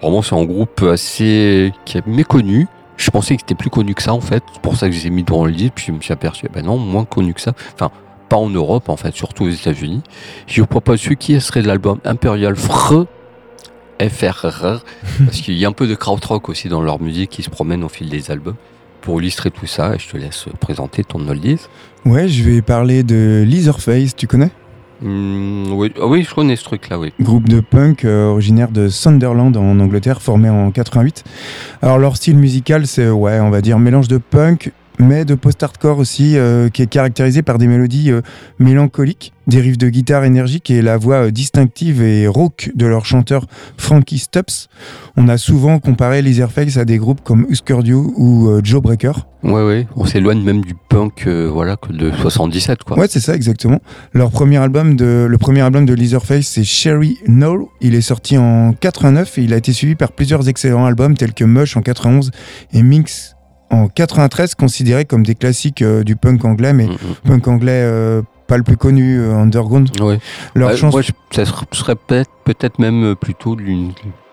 Vraiment, 0.01 0.21
c'est 0.21 0.35
un 0.35 0.45
groupe 0.45 0.83
assez. 0.83 1.73
qui 1.83 1.97
est 1.97 2.07
méconnu. 2.07 2.67
Je 2.95 3.11
pensais 3.11 3.35
que 3.35 3.41
c'était 3.41 3.55
plus 3.55 3.71
connu 3.71 3.93
que 3.93 4.03
ça, 4.03 4.13
en 4.13 4.21
fait. 4.21 4.41
C'est 4.53 4.61
pour 4.61 4.77
ça 4.77 4.87
que 4.87 4.93
je 4.93 5.01
les 5.01 5.07
ai 5.07 5.09
mis 5.09 5.23
dans 5.23 5.43
le 5.43 5.51
livre, 5.51 5.73
puis 5.75 5.85
je 5.87 5.91
me 5.91 5.99
suis 5.99 6.13
aperçu, 6.13 6.47
ben 6.53 6.63
non, 6.63 6.77
moins 6.77 7.03
connu 7.03 7.33
que 7.33 7.41
ça. 7.41 7.53
Enfin, 7.73 7.91
pas 8.33 8.39
en 8.39 8.49
Europe, 8.49 8.89
en 8.89 8.97
fait, 8.97 9.13
surtout 9.13 9.43
aux 9.43 9.49
États-Unis. 9.49 10.01
Je 10.47 10.61
vous 10.61 10.65
propose 10.65 10.99
celui 10.99 11.17
qui 11.17 11.39
serait 11.39 11.61
de 11.61 11.67
l'album 11.67 11.99
Imperial 12.03 12.55
Fre. 12.55 13.05
FRR, 14.01 14.81
parce 15.25 15.41
qu'il 15.41 15.53
y 15.53 15.65
a 15.65 15.67
un 15.69 15.71
peu 15.71 15.85
de 15.85 15.93
krautrock 15.93 16.49
aussi 16.49 16.67
dans 16.67 16.81
leur 16.81 16.99
musique 16.99 17.29
qui 17.29 17.43
se 17.43 17.51
promène 17.51 17.83
au 17.83 17.89
fil 17.89 18.09
des 18.09 18.31
albums. 18.31 18.55
Pour 19.01 19.21
illustrer 19.21 19.51
tout 19.51 19.67
ça, 19.67 19.95
je 19.99 20.07
te 20.07 20.17
laisse 20.17 20.45
présenter 20.59 21.03
ton 21.03 21.27
oldies. 21.27 21.59
Ouais, 22.07 22.27
je 22.27 22.43
vais 22.43 22.63
parler 22.63 23.03
de 23.03 23.43
Leatherface, 23.45 24.15
tu 24.15 24.25
connais? 24.25 24.49
Hmm, 25.03 25.71
oui, 25.73 25.93
ah 26.01 26.07
oui, 26.07 26.25
je 26.27 26.33
connais 26.33 26.55
ce 26.55 26.63
truc-là, 26.63 26.97
oui. 26.97 27.13
Groupe 27.21 27.47
de 27.47 27.59
punk 27.59 28.03
euh, 28.03 28.31
originaire 28.31 28.71
de 28.71 28.89
Sunderland 28.89 29.55
en 29.55 29.79
Angleterre, 29.79 30.23
formé 30.23 30.49
en 30.49 30.71
88. 30.71 31.23
Alors 31.83 31.99
leur 31.99 32.17
style 32.17 32.37
musical, 32.37 32.87
c'est 32.87 33.11
ouais, 33.11 33.39
on 33.41 33.51
va 33.51 33.61
dire 33.61 33.77
mélange 33.77 34.07
de 34.07 34.17
punk, 34.17 34.71
mais 34.99 35.25
de 35.25 35.35
post-hardcore 35.35 35.99
aussi, 35.99 36.37
euh, 36.37 36.69
qui 36.69 36.81
est 36.81 36.87
caractérisé 36.87 37.41
par 37.41 37.57
des 37.57 37.67
mélodies 37.67 38.11
euh, 38.11 38.21
mélancoliques, 38.59 39.33
des 39.47 39.59
riffs 39.59 39.77
de 39.77 39.89
guitare 39.89 40.23
énergiques 40.23 40.69
et 40.71 40.81
la 40.81 40.97
voix 40.97 41.25
euh, 41.25 41.31
distinctive 41.31 42.01
et 42.01 42.27
rauque 42.27 42.71
de 42.75 42.85
leur 42.85 43.05
chanteur 43.05 43.45
Frankie 43.77 44.19
Stubbs. 44.19 44.69
On 45.17 45.27
a 45.27 45.37
souvent 45.37 45.79
comparé 45.79 46.21
Leatherface 46.21 46.77
à 46.77 46.85
des 46.85 46.97
groupes 46.97 47.21
comme 47.23 47.45
Husker 47.49 47.83
Du 47.83 47.93
ou 47.93 48.49
euh, 48.49 48.61
Joe 48.63 48.81
Breaker. 48.81 49.13
Ouais, 49.43 49.65
ouais, 49.65 49.87
on 49.97 50.05
s'éloigne 50.05 50.41
même 50.41 50.61
du 50.61 50.73
punk, 50.73 51.27
euh, 51.27 51.49
voilà, 51.51 51.75
de 51.89 52.11
77, 52.11 52.83
quoi. 52.83 52.97
Ouais, 52.97 53.07
c'est 53.09 53.19
ça 53.19 53.35
exactement. 53.35 53.79
Leur 54.13 54.31
premier 54.31 54.57
album 54.57 54.95
de 54.95 55.27
le 55.29 55.37
premier 55.37 55.61
album 55.61 55.85
de 55.85 55.93
Leatherface, 55.93 56.47
c'est 56.47 56.63
Sherry 56.63 57.17
No. 57.27 57.69
Il 57.81 57.93
est 57.93 58.01
sorti 58.01 58.37
en 58.37 58.71
89 58.71 59.37
et 59.37 59.43
il 59.43 59.53
a 59.53 59.57
été 59.57 59.73
suivi 59.73 59.95
par 59.95 60.13
plusieurs 60.13 60.47
excellents 60.47 60.85
albums 60.85 61.17
tels 61.17 61.33
que 61.33 61.43
Mush 61.43 61.75
en 61.75 61.81
91 61.81 62.31
et 62.71 62.83
Minx 62.83 63.35
en 63.73 63.87
93, 63.87 64.55
considérés 64.55 65.05
comme 65.05 65.23
des 65.25 65.35
classiques 65.35 65.81
euh, 65.81 66.03
du 66.03 66.15
punk 66.15 66.45
anglais, 66.45 66.73
mais 66.73 66.85
Mm, 66.87 66.91
mm. 66.91 67.27
punk 67.27 67.47
anglais 67.47 67.81
euh, 67.83 68.21
pas 68.47 68.57
le 68.57 68.63
plus 68.63 68.77
connu, 68.77 69.19
euh, 69.19 69.35
underground. 69.35 69.89
Ouais. 70.01 70.19
Leur 70.53 70.69
Ouais, 70.71 70.77
chanson. 70.77 70.95
moi, 70.97 71.01
je- 71.01 71.11
ça 71.35 71.45
serait- 71.45 71.95
peut-être 72.45 72.79
même 72.79 73.15
plutôt 73.15 73.55
d'une 73.55 73.91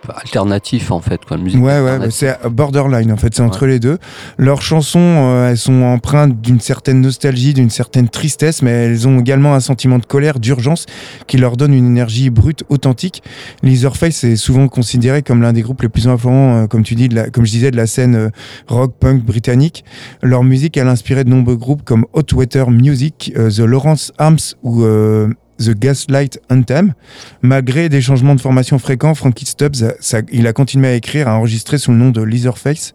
alternatif 0.09 0.91
en 0.91 1.01
fait, 1.01 1.25
quoi, 1.25 1.37
musique 1.37 1.61
Ouais, 1.61 1.81
ouais, 1.81 2.11
c'est 2.11 2.37
borderline 2.49 3.13
en 3.13 3.17
fait, 3.17 3.35
c'est 3.35 3.43
entre 3.43 3.67
les 3.67 3.79
deux. 3.79 3.99
Leurs 4.39 4.63
chansons, 4.63 4.99
euh, 5.01 5.51
elles 5.51 5.59
sont 5.59 5.83
empreintes 5.83 6.41
d'une 6.41 6.61
certaine 6.61 7.01
nostalgie, 7.01 7.55
d'une 7.55 7.71
certaine 7.71 8.09
tristesse, 8.09 8.63
mais 8.63 8.71
elles 8.71 9.07
ont 9.07 9.19
également 9.19 9.55
un 9.55 9.61
sentiment 9.61 9.99
de 9.99 10.07
colère, 10.07 10.41
d'urgence, 10.41 10.87
qui 11.27 11.37
leur 11.37 11.57
donne 11.57 11.75
une 11.75 11.87
énergie 11.87 12.31
brute, 12.31 12.65
authentique. 12.69 13.23
Leatherface 13.63 14.25
est 14.25 14.37
souvent 14.37 14.69
considéré 14.69 15.23
comme 15.23 15.43
l'un 15.43 15.53
des 15.53 15.63
groupes 15.63 15.83
les 15.83 15.89
plus 15.89 16.09
influents, 16.09 16.63
euh, 16.63 16.67
comme 16.67 16.83
tu 16.83 16.95
dis, 16.95 17.09
de 17.09 17.15
la, 17.15 17.31
comme 17.31 17.45
je 17.45 17.51
disais, 17.51 17.71
de 17.71 17.77
la 17.77 17.87
scène 17.87 18.15
euh, 18.15 18.29
rock 18.69 18.95
punk 18.99 19.23
britannique. 19.25 19.85
Leur 20.23 20.45
musique, 20.45 20.77
elle 20.77 20.89
a 20.89 20.93
inspiré 20.93 21.25
de 21.25 21.31
nombreux 21.31 21.57
groupes 21.57 21.83
comme 21.85 22.07
Hot 22.13 22.35
Water 22.35 22.71
Music, 22.71 23.33
euh, 23.37 23.51
The 23.51 23.61
Lawrence 23.61 24.13
Arms 24.19 24.55
ou 24.63 24.83
euh, 24.83 25.29
The 25.61 25.71
Gaslight 25.79 26.41
Anthem. 26.51 26.95
Malgré 27.43 27.89
des 27.89 28.01
changements 28.01 28.35
de 28.35 28.41
formation 28.41 28.79
fréquents, 28.79 29.15
Frankie 29.15 29.47
Stubbs, 29.47 29.95
ça- 30.01 30.23
il 30.33 30.47
a 30.47 30.53
continué 30.53 30.89
à 30.89 30.95
écrire, 30.95 31.29
à 31.29 31.37
enregistrer 31.37 31.79
sous 31.79 31.91
le 31.93 31.99
nom 31.99 32.11
de 32.11 32.23
Leatherface 32.23 32.95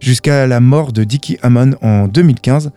jusqu'à 0.00 0.46
la 0.46 0.60
mort 0.60 0.92
de 0.92 1.04
Dickie 1.04 1.38
Hammond 1.42 1.72
en 1.82 2.06
2015. 2.08 2.70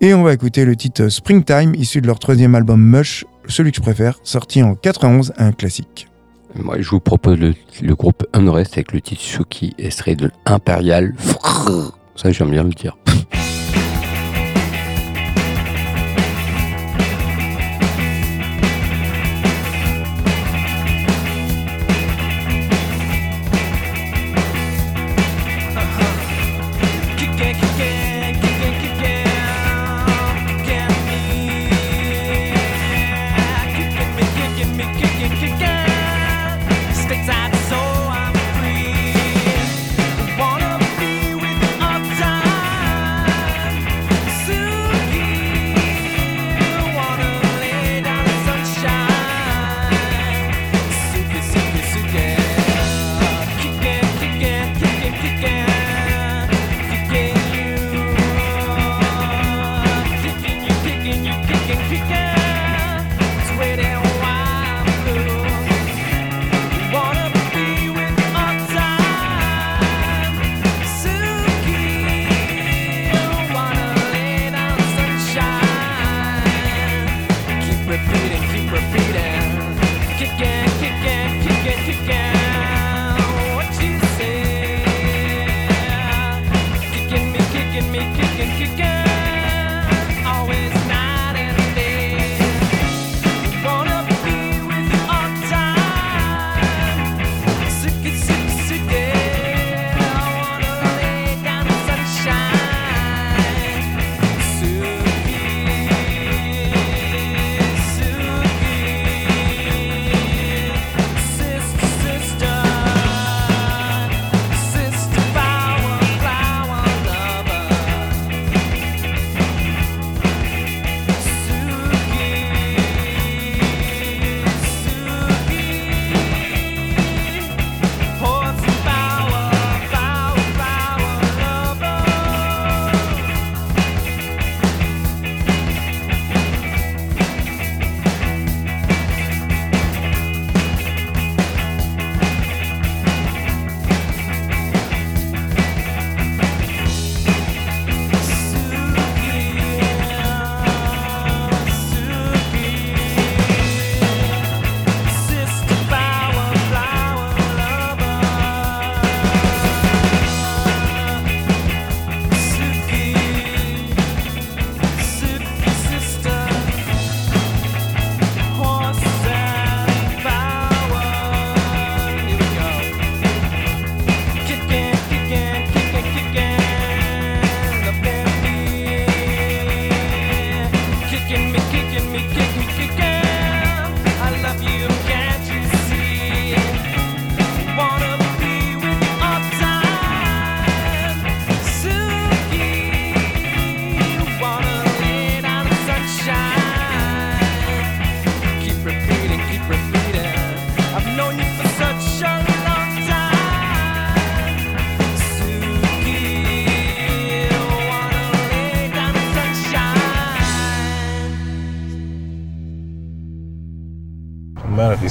Et 0.00 0.14
on 0.14 0.22
va 0.22 0.32
écouter 0.32 0.64
le 0.64 0.76
titre 0.76 1.08
Springtime, 1.08 1.74
issu 1.74 2.00
de 2.00 2.06
leur 2.06 2.20
troisième 2.20 2.54
album 2.54 2.80
Mush, 2.80 3.24
celui 3.48 3.72
que 3.72 3.78
je 3.78 3.82
préfère, 3.82 4.20
sorti 4.22 4.62
en 4.62 4.74
91, 4.76 5.32
un 5.38 5.50
classique. 5.52 6.06
Moi, 6.54 6.76
je 6.80 6.88
vous 6.88 7.00
propose 7.00 7.38
le, 7.38 7.94
groupe 7.94 8.24
Unrest 8.32 8.74
avec 8.74 8.92
le 8.92 9.00
titre 9.00 9.20
Suki, 9.20 9.74
extrait 9.76 10.14
de 10.14 10.30
Imperial. 10.46 11.14
Frrr. 11.18 11.98
Ça, 12.16 12.30
j'aime 12.32 12.50
bien 12.50 12.62
le 12.62 12.70
dire. 12.70 12.96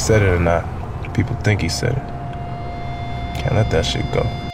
Said 0.07 0.21
it 0.21 0.29
or 0.29 0.39
not. 0.39 0.63
People 1.13 1.35
think 1.43 1.59
he 1.59 1.67
said 1.67 1.91
it. 1.91 3.41
Can't 3.41 3.55
let 3.55 3.69
that 3.71 3.85
shit 3.85 4.09
go. 4.13 4.46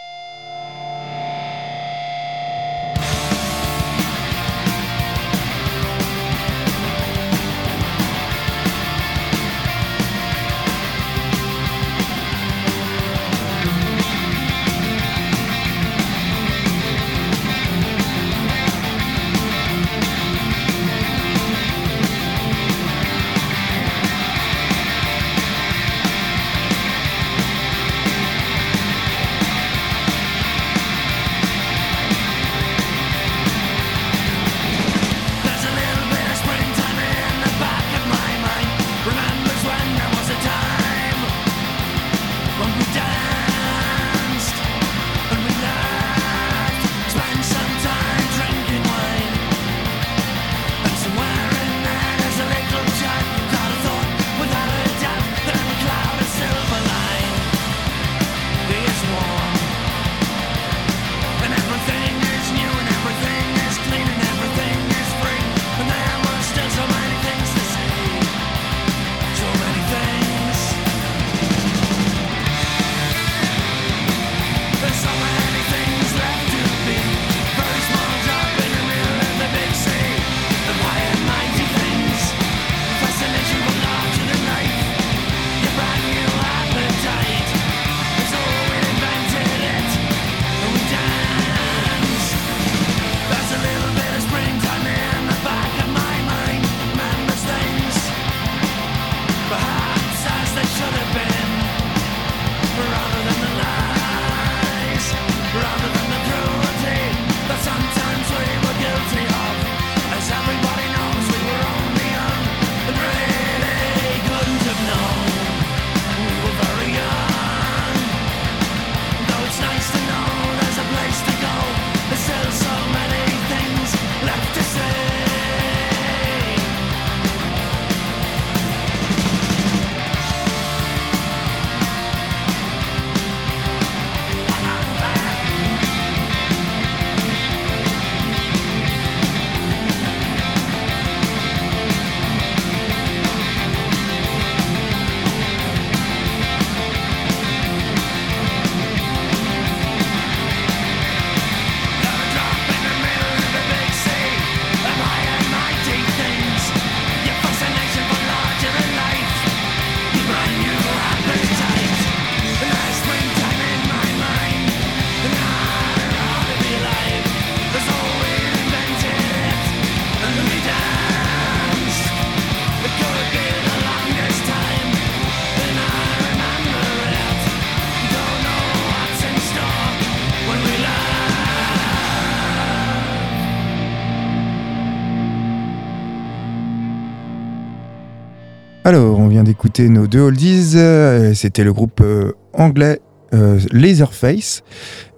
Alors, 188.86 189.18
on 189.20 189.28
vient 189.28 189.44
d'écouter 189.44 189.88
nos 189.90 190.08
deux 190.08 190.20
oldies. 190.22 190.74
euh, 190.76 191.34
C'était 191.34 191.64
le 191.64 191.72
groupe 191.74 192.02
euh, 192.02 192.34
anglais 192.54 193.00
euh, 193.34 193.60
Laserface. 193.72 194.64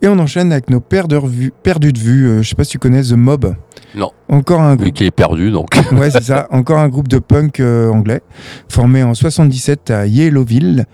Et 0.02 0.08
on 0.08 0.20
enchaîne 0.20 0.52
avec 0.52 0.70
nos 0.70 0.80
perdus 0.80 1.16
de 1.16 1.28
vue. 1.28 1.52
Perdus 1.64 1.92
de 1.92 2.00
vue. 2.00 2.28
Euh, 2.28 2.42
je 2.44 2.50
sais 2.50 2.56
pas 2.56 2.64
si 2.64 2.72
tu 2.72 2.80
connais 2.80 3.02
The 3.02 3.14
Mob. 3.14 3.56
Non. 3.96 4.12
Encore 4.30 4.62
un 4.62 4.76
groupe. 4.76 4.94
qu'il 4.94 5.08
est 5.08 5.12
perdu, 5.12 5.50
donc. 5.52 5.70
Ouais, 5.94 6.12
c'est 6.12 6.22
ça. 6.24 6.48
Encore 6.52 6.78
un 6.78 6.90
groupe 6.90 7.08
de 7.08 7.18
punk 7.18 7.60
euh, 7.60 7.90
anglais, 7.90 8.22
formé 8.70 9.02
en 9.04 9.14
77 9.16 9.90
à 9.90 10.06
Yellowville. 10.06 10.86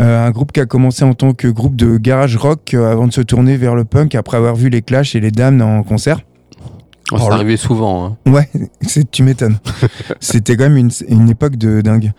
Un 0.00 0.30
groupe 0.30 0.50
qui 0.52 0.60
a 0.60 0.66
commencé 0.66 1.04
en 1.04 1.14
tant 1.14 1.32
que 1.32 1.46
groupe 1.48 1.76
de 1.76 1.96
garage 1.96 2.36
rock 2.36 2.74
avant 2.74 3.06
de 3.06 3.12
se 3.12 3.20
tourner 3.20 3.56
vers 3.56 3.74
le 3.76 3.84
punk 3.84 4.14
après 4.16 4.36
avoir 4.36 4.56
vu 4.56 4.68
les 4.68 4.82
Clash 4.82 5.14
et 5.14 5.20
les 5.20 5.30
Dames 5.30 5.62
en 5.62 5.82
concert. 5.82 6.20
Oh, 7.12 7.16
c'est 7.18 7.24
Oh, 7.28 7.32
arrivé 7.32 7.56
souvent. 7.56 8.04
hein. 8.26 8.30
Ouais, 8.30 8.48
tu 9.12 9.22
m'étonnes. 9.22 9.58
C'était 10.20 10.56
quand 10.56 10.64
même 10.64 10.76
une, 10.76 10.90
une 11.08 11.28
époque 11.30 11.56
de 11.56 11.80
dingue. 11.80 12.12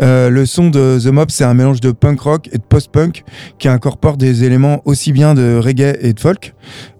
Euh, 0.00 0.30
le 0.30 0.46
son 0.46 0.68
de 0.70 0.98
The 1.00 1.06
Mob, 1.12 1.30
c'est 1.30 1.44
un 1.44 1.54
mélange 1.54 1.80
de 1.80 1.92
punk 1.92 2.20
rock 2.20 2.48
et 2.52 2.58
de 2.58 2.62
post-punk 2.62 3.24
qui 3.58 3.68
incorpore 3.68 4.16
des 4.16 4.42
éléments 4.44 4.82
aussi 4.84 5.12
bien 5.12 5.34
de 5.34 5.60
reggae 5.62 5.96
et 6.00 6.12
de 6.12 6.18
folk, 6.20 6.54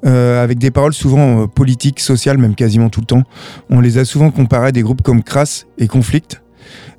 euh, 0.06 0.42
avec 0.42 0.58
des 0.58 0.70
paroles 0.70 0.94
souvent 0.94 1.42
euh, 1.42 1.46
politiques, 1.46 1.98
sociales, 2.00 2.38
même 2.38 2.54
quasiment 2.54 2.88
tout 2.90 3.00
le 3.00 3.06
temps. 3.06 3.22
On 3.70 3.80
les 3.80 3.98
a 3.98 4.04
souvent 4.04 4.30
comparés 4.30 4.68
à 4.68 4.72
des 4.72 4.82
groupes 4.82 5.02
comme 5.02 5.22
Crass 5.22 5.66
et 5.78 5.88
Conflict. 5.88 6.38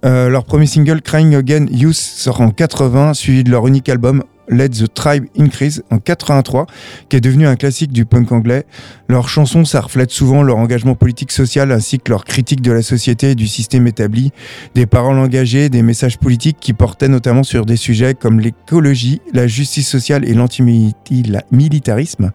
Leur 0.05 0.43
premier 0.43 0.65
single, 0.65 1.01
Crying 1.01 1.33
Again 1.33 1.65
Youth, 1.71 1.95
sort 1.95 2.41
en 2.41 2.49
80, 2.49 3.13
suivi 3.13 3.45
de 3.45 3.49
leur 3.49 3.65
unique 3.67 3.87
album, 3.87 4.23
Let 4.49 4.69
the 4.69 4.93
Tribe 4.93 5.25
Increase, 5.37 5.83
en 5.91 5.99
83, 5.99 6.67
qui 7.09 7.17
est 7.17 7.21
devenu 7.21 7.47
un 7.47 7.55
classique 7.55 7.91
du 7.91 8.05
punk 8.05 8.31
anglais. 8.31 8.65
Leurs 9.07 9.29
chansons, 9.29 9.65
ça 9.65 9.81
reflète 9.81 10.11
souvent 10.11 10.43
leur 10.43 10.57
engagement 10.57 10.95
politique 10.95 11.31
social 11.31 11.71
ainsi 11.71 11.99
que 11.99 12.09
leur 12.09 12.25
critique 12.25 12.61
de 12.61 12.71
la 12.71 12.81
société 12.81 13.31
et 13.31 13.35
du 13.35 13.47
système 13.47 13.87
établi. 13.87 14.31
Des 14.75 14.85
paroles 14.85 15.17
engagées, 15.19 15.69
des 15.69 15.81
messages 15.81 16.17
politiques 16.17 16.57
qui 16.59 16.73
portaient 16.73 17.07
notamment 17.07 17.43
sur 17.43 17.65
des 17.65 17.77
sujets 17.77 18.13
comme 18.13 18.39
l'écologie, 18.39 19.21
la 19.33 19.47
justice 19.47 19.87
sociale 19.87 20.27
et 20.27 20.33
l'antimilitarisme. 20.33 22.31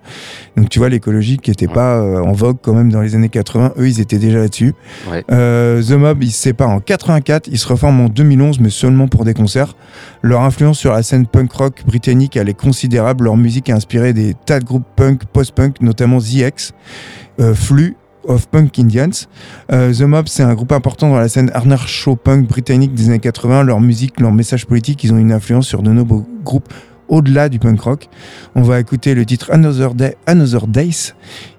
Donc 0.56 0.68
tu 0.68 0.78
vois, 0.78 0.88
l'écologie 0.88 1.38
qui 1.38 1.50
n'était 1.50 1.68
pas 1.68 1.98
euh, 1.98 2.22
en 2.22 2.32
vogue 2.32 2.58
quand 2.62 2.74
même 2.74 2.90
dans 2.90 3.02
les 3.02 3.14
années 3.14 3.28
80, 3.28 3.74
eux 3.78 3.88
ils 3.88 4.00
étaient 4.00 4.18
déjà 4.18 4.38
là-dessus. 4.38 4.74
Ouais. 5.10 5.24
Euh, 5.30 5.82
The 5.82 5.92
Mob, 5.92 6.22
ils 6.22 6.32
se 6.32 6.42
séparent 6.42 6.70
en 6.70 6.80
84, 6.80 7.48
ils 7.50 7.58
se 7.58 7.66
reforment 7.68 8.02
en 8.02 8.08
2011, 8.08 8.60
mais 8.60 8.70
seulement 8.70 9.08
pour 9.08 9.24
des 9.24 9.34
concerts. 9.34 9.74
Leur 10.22 10.42
influence 10.42 10.78
sur 10.78 10.92
la 10.92 11.02
scène 11.02 11.26
punk 11.26 11.52
rock 11.52 11.82
britannique, 11.86 11.97
elle 12.36 12.48
est 12.48 12.54
considérable. 12.58 13.24
Leur 13.24 13.36
musique 13.36 13.70
a 13.70 13.74
inspiré 13.74 14.12
des 14.12 14.34
tas 14.46 14.60
de 14.60 14.64
groupes 14.64 14.86
punk, 14.96 15.24
post-punk, 15.26 15.80
notamment 15.80 16.18
The 16.18 16.32
X, 16.34 16.72
euh, 17.40 17.54
Flux, 17.54 17.96
of 18.24 18.48
Punk 18.48 18.78
Indians. 18.78 19.10
Euh, 19.72 19.92
The 19.94 20.02
Mob, 20.02 20.28
c'est 20.28 20.42
un 20.42 20.54
groupe 20.54 20.72
important 20.72 21.08
dans 21.08 21.16
la 21.18 21.28
scène 21.28 21.50
anarcho-punk 21.54 22.46
britannique 22.46 22.92
des 22.92 23.08
années 23.08 23.18
80. 23.20 23.62
Leur 23.64 23.80
musique, 23.80 24.20
leur 24.20 24.32
message 24.32 24.66
politique, 24.66 25.02
ils 25.04 25.12
ont 25.14 25.18
une 25.18 25.32
influence 25.32 25.66
sur 25.66 25.82
de 25.82 25.90
nombreux 25.90 26.24
groupes 26.44 26.68
au-delà 27.08 27.48
du 27.48 27.58
punk 27.58 27.80
rock. 27.80 28.08
On 28.54 28.60
va 28.60 28.80
écouter 28.80 29.14
le 29.14 29.24
titre 29.24 29.50
Another 29.50 29.94
Day, 29.94 30.16
Another 30.26 30.66
Days, 30.66 31.14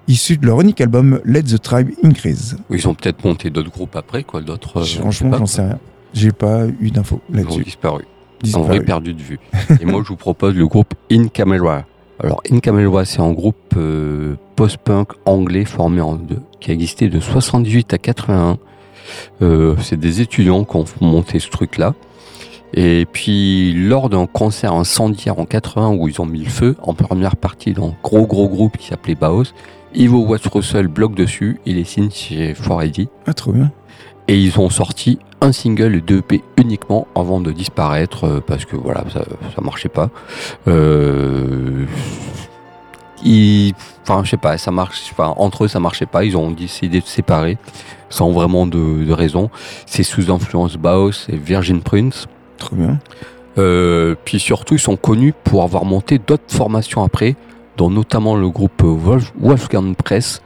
issu 0.06 0.36
de 0.36 0.46
leur 0.46 0.60
unique 0.60 0.80
album 0.80 1.20
Let 1.24 1.42
the 1.44 1.60
Tribe 1.60 1.90
Increase. 2.04 2.56
Ils 2.70 2.86
ont 2.86 2.94
peut-être 2.94 3.24
monté 3.24 3.50
d'autres 3.50 3.72
groupes 3.72 3.96
après, 3.96 4.22
quoi. 4.22 4.40
D'autres. 4.40 4.76
euh, 4.80 5.00
Franchement, 5.00 5.36
j'en 5.38 5.46
sais 5.46 5.62
rien. 5.62 5.78
J'ai 6.14 6.30
pas 6.30 6.66
eu 6.80 6.90
d'infos 6.92 7.20
Ils 7.30 7.40
ont 7.40 7.42
là-dessus. 7.42 7.64
Disparu. 8.42 8.64
En 8.64 8.66
vrai, 8.66 8.80
perdu 8.80 9.14
de 9.14 9.22
vue. 9.22 9.40
Et 9.80 9.84
moi, 9.84 10.02
je 10.02 10.08
vous 10.08 10.16
propose 10.16 10.54
le 10.54 10.66
groupe 10.66 10.94
In 11.10 11.28
Camera. 11.28 11.84
Alors, 12.22 12.42
In 12.50 12.58
Camera, 12.60 13.04
c'est 13.04 13.20
un 13.20 13.32
groupe 13.32 13.74
euh, 13.76 14.36
post-punk 14.56 15.08
anglais 15.24 15.64
formé 15.64 16.00
en 16.00 16.14
deux, 16.14 16.40
qui 16.60 16.70
a 16.70 16.74
existé 16.74 17.08
de 17.08 17.20
78 17.20 17.94
à 17.94 17.98
81. 17.98 18.58
Euh, 19.42 19.74
c'est 19.80 19.98
des 19.98 20.20
étudiants 20.20 20.64
qui 20.64 20.76
ont 20.76 20.84
monté 21.00 21.38
ce 21.38 21.48
truc-là. 21.48 21.94
Et 22.74 23.06
puis, 23.10 23.72
lors 23.72 24.08
d'un 24.08 24.26
concert 24.26 24.74
incendiaire 24.74 25.38
en 25.38 25.44
80 25.44 25.90
où 25.94 26.08
ils 26.08 26.20
ont 26.20 26.26
mis 26.26 26.44
le 26.44 26.50
feu, 26.50 26.76
en 26.82 26.94
première 26.94 27.36
partie 27.36 27.72
d'un 27.72 27.94
gros 28.02 28.26
gros 28.26 28.48
groupe 28.48 28.76
qui 28.76 28.88
s'appelait 28.88 29.16
Baos, 29.16 29.52
Ivo 29.94 30.24
Watts 30.24 30.46
Russell 30.46 30.86
bloque 30.86 31.16
dessus, 31.16 31.58
il 31.66 31.76
les 31.76 31.84
signe 31.84 32.10
chez 32.10 32.52
4AD. 32.52 33.08
Ah, 33.26 33.34
trop 33.34 33.52
bien. 33.52 33.72
Et 34.28 34.38
ils 34.38 34.60
ont 34.60 34.70
sorti 34.70 35.18
un 35.40 35.52
single 35.52 35.94
et 35.96 36.00
deux 36.00 36.18
EP 36.18 36.42
uniquement 36.58 37.06
avant 37.14 37.40
de 37.40 37.50
disparaître 37.52 38.24
euh, 38.24 38.40
parce 38.46 38.64
que 38.64 38.76
voilà, 38.76 39.04
ça, 39.12 39.24
ça 39.54 39.60
marchait 39.62 39.88
pas. 39.88 40.10
Euh, 40.68 41.86
ils- 43.24 43.74
enfin, 44.02 44.22
je 44.24 44.30
sais 44.30 44.36
pas, 44.36 44.56
ça 44.58 44.70
marche. 44.70 45.10
Enfin, 45.12 45.34
entre 45.36 45.64
eux, 45.64 45.68
ça 45.68 45.80
marchait 45.80 46.06
pas. 46.06 46.24
Ils 46.24 46.36
ont 46.36 46.50
décidé 46.50 47.00
de 47.00 47.04
se 47.04 47.10
séparer 47.10 47.58
sans 48.08 48.30
vraiment 48.30 48.66
de, 48.66 49.04
de 49.04 49.12
raison. 49.12 49.50
C'est 49.86 50.02
sous 50.02 50.30
influence 50.30 50.76
Baos 50.76 51.26
et 51.28 51.36
Virgin 51.36 51.80
Prince. 51.82 52.26
Trop 52.58 52.76
bien. 52.76 52.98
Euh, 53.58 54.14
puis 54.24 54.38
surtout, 54.40 54.74
ils 54.74 54.80
sont 54.80 54.96
connus 54.96 55.34
pour 55.44 55.62
avoir 55.62 55.84
monté 55.84 56.18
d'autres 56.18 56.44
formations 56.54 57.02
après, 57.02 57.36
dont 57.76 57.90
notamment 57.90 58.36
le 58.36 58.48
groupe 58.48 58.82
Wolf- 58.82 59.32
Wolfgang 59.38 59.94
Press, 59.96 60.40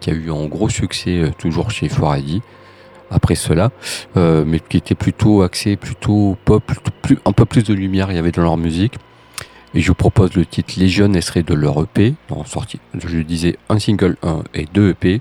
qui 0.00 0.10
a 0.10 0.12
eu 0.14 0.30
un 0.32 0.46
gros 0.46 0.68
succès 0.68 1.18
euh, 1.18 1.30
toujours 1.38 1.70
chez 1.70 1.88
Foradi 1.88 2.42
après 3.10 3.34
cela, 3.34 3.70
euh, 4.16 4.44
mais 4.46 4.60
qui 4.60 4.76
était 4.76 4.94
plutôt 4.94 5.42
axé, 5.42 5.76
plutôt 5.76 6.36
pop, 6.44 6.62
plutôt 6.64 6.90
plus, 7.02 7.18
un 7.24 7.32
peu 7.32 7.44
plus 7.44 7.64
de 7.64 7.74
lumière 7.74 8.10
il 8.10 8.16
y 8.16 8.18
avait 8.18 8.32
dans 8.32 8.42
leur 8.42 8.56
musique. 8.56 8.94
Et 9.74 9.80
je 9.80 9.88
vous 9.88 9.94
propose 9.94 10.34
le 10.34 10.46
titre 10.46 10.74
Légion 10.78 11.12
serait 11.20 11.42
de 11.42 11.52
leur 11.52 11.82
EP, 11.82 12.14
en 12.30 12.44
sortie, 12.44 12.80
je 12.98 13.18
disais 13.18 13.58
un 13.68 13.78
single 13.78 14.16
1 14.22 14.44
et 14.54 14.64
deux 14.72 14.90
EP. 14.90 15.20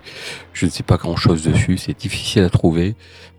Je 0.53 0.65
ne 0.65 0.71
sais 0.71 0.83
pas 0.83 0.95
grand 0.95 1.17
chose 1.17 1.43
dessus, 1.43 1.77
c'est 1.77 1.97
difficile 1.97 2.43
à 2.43 2.49
trouver. 2.49 2.95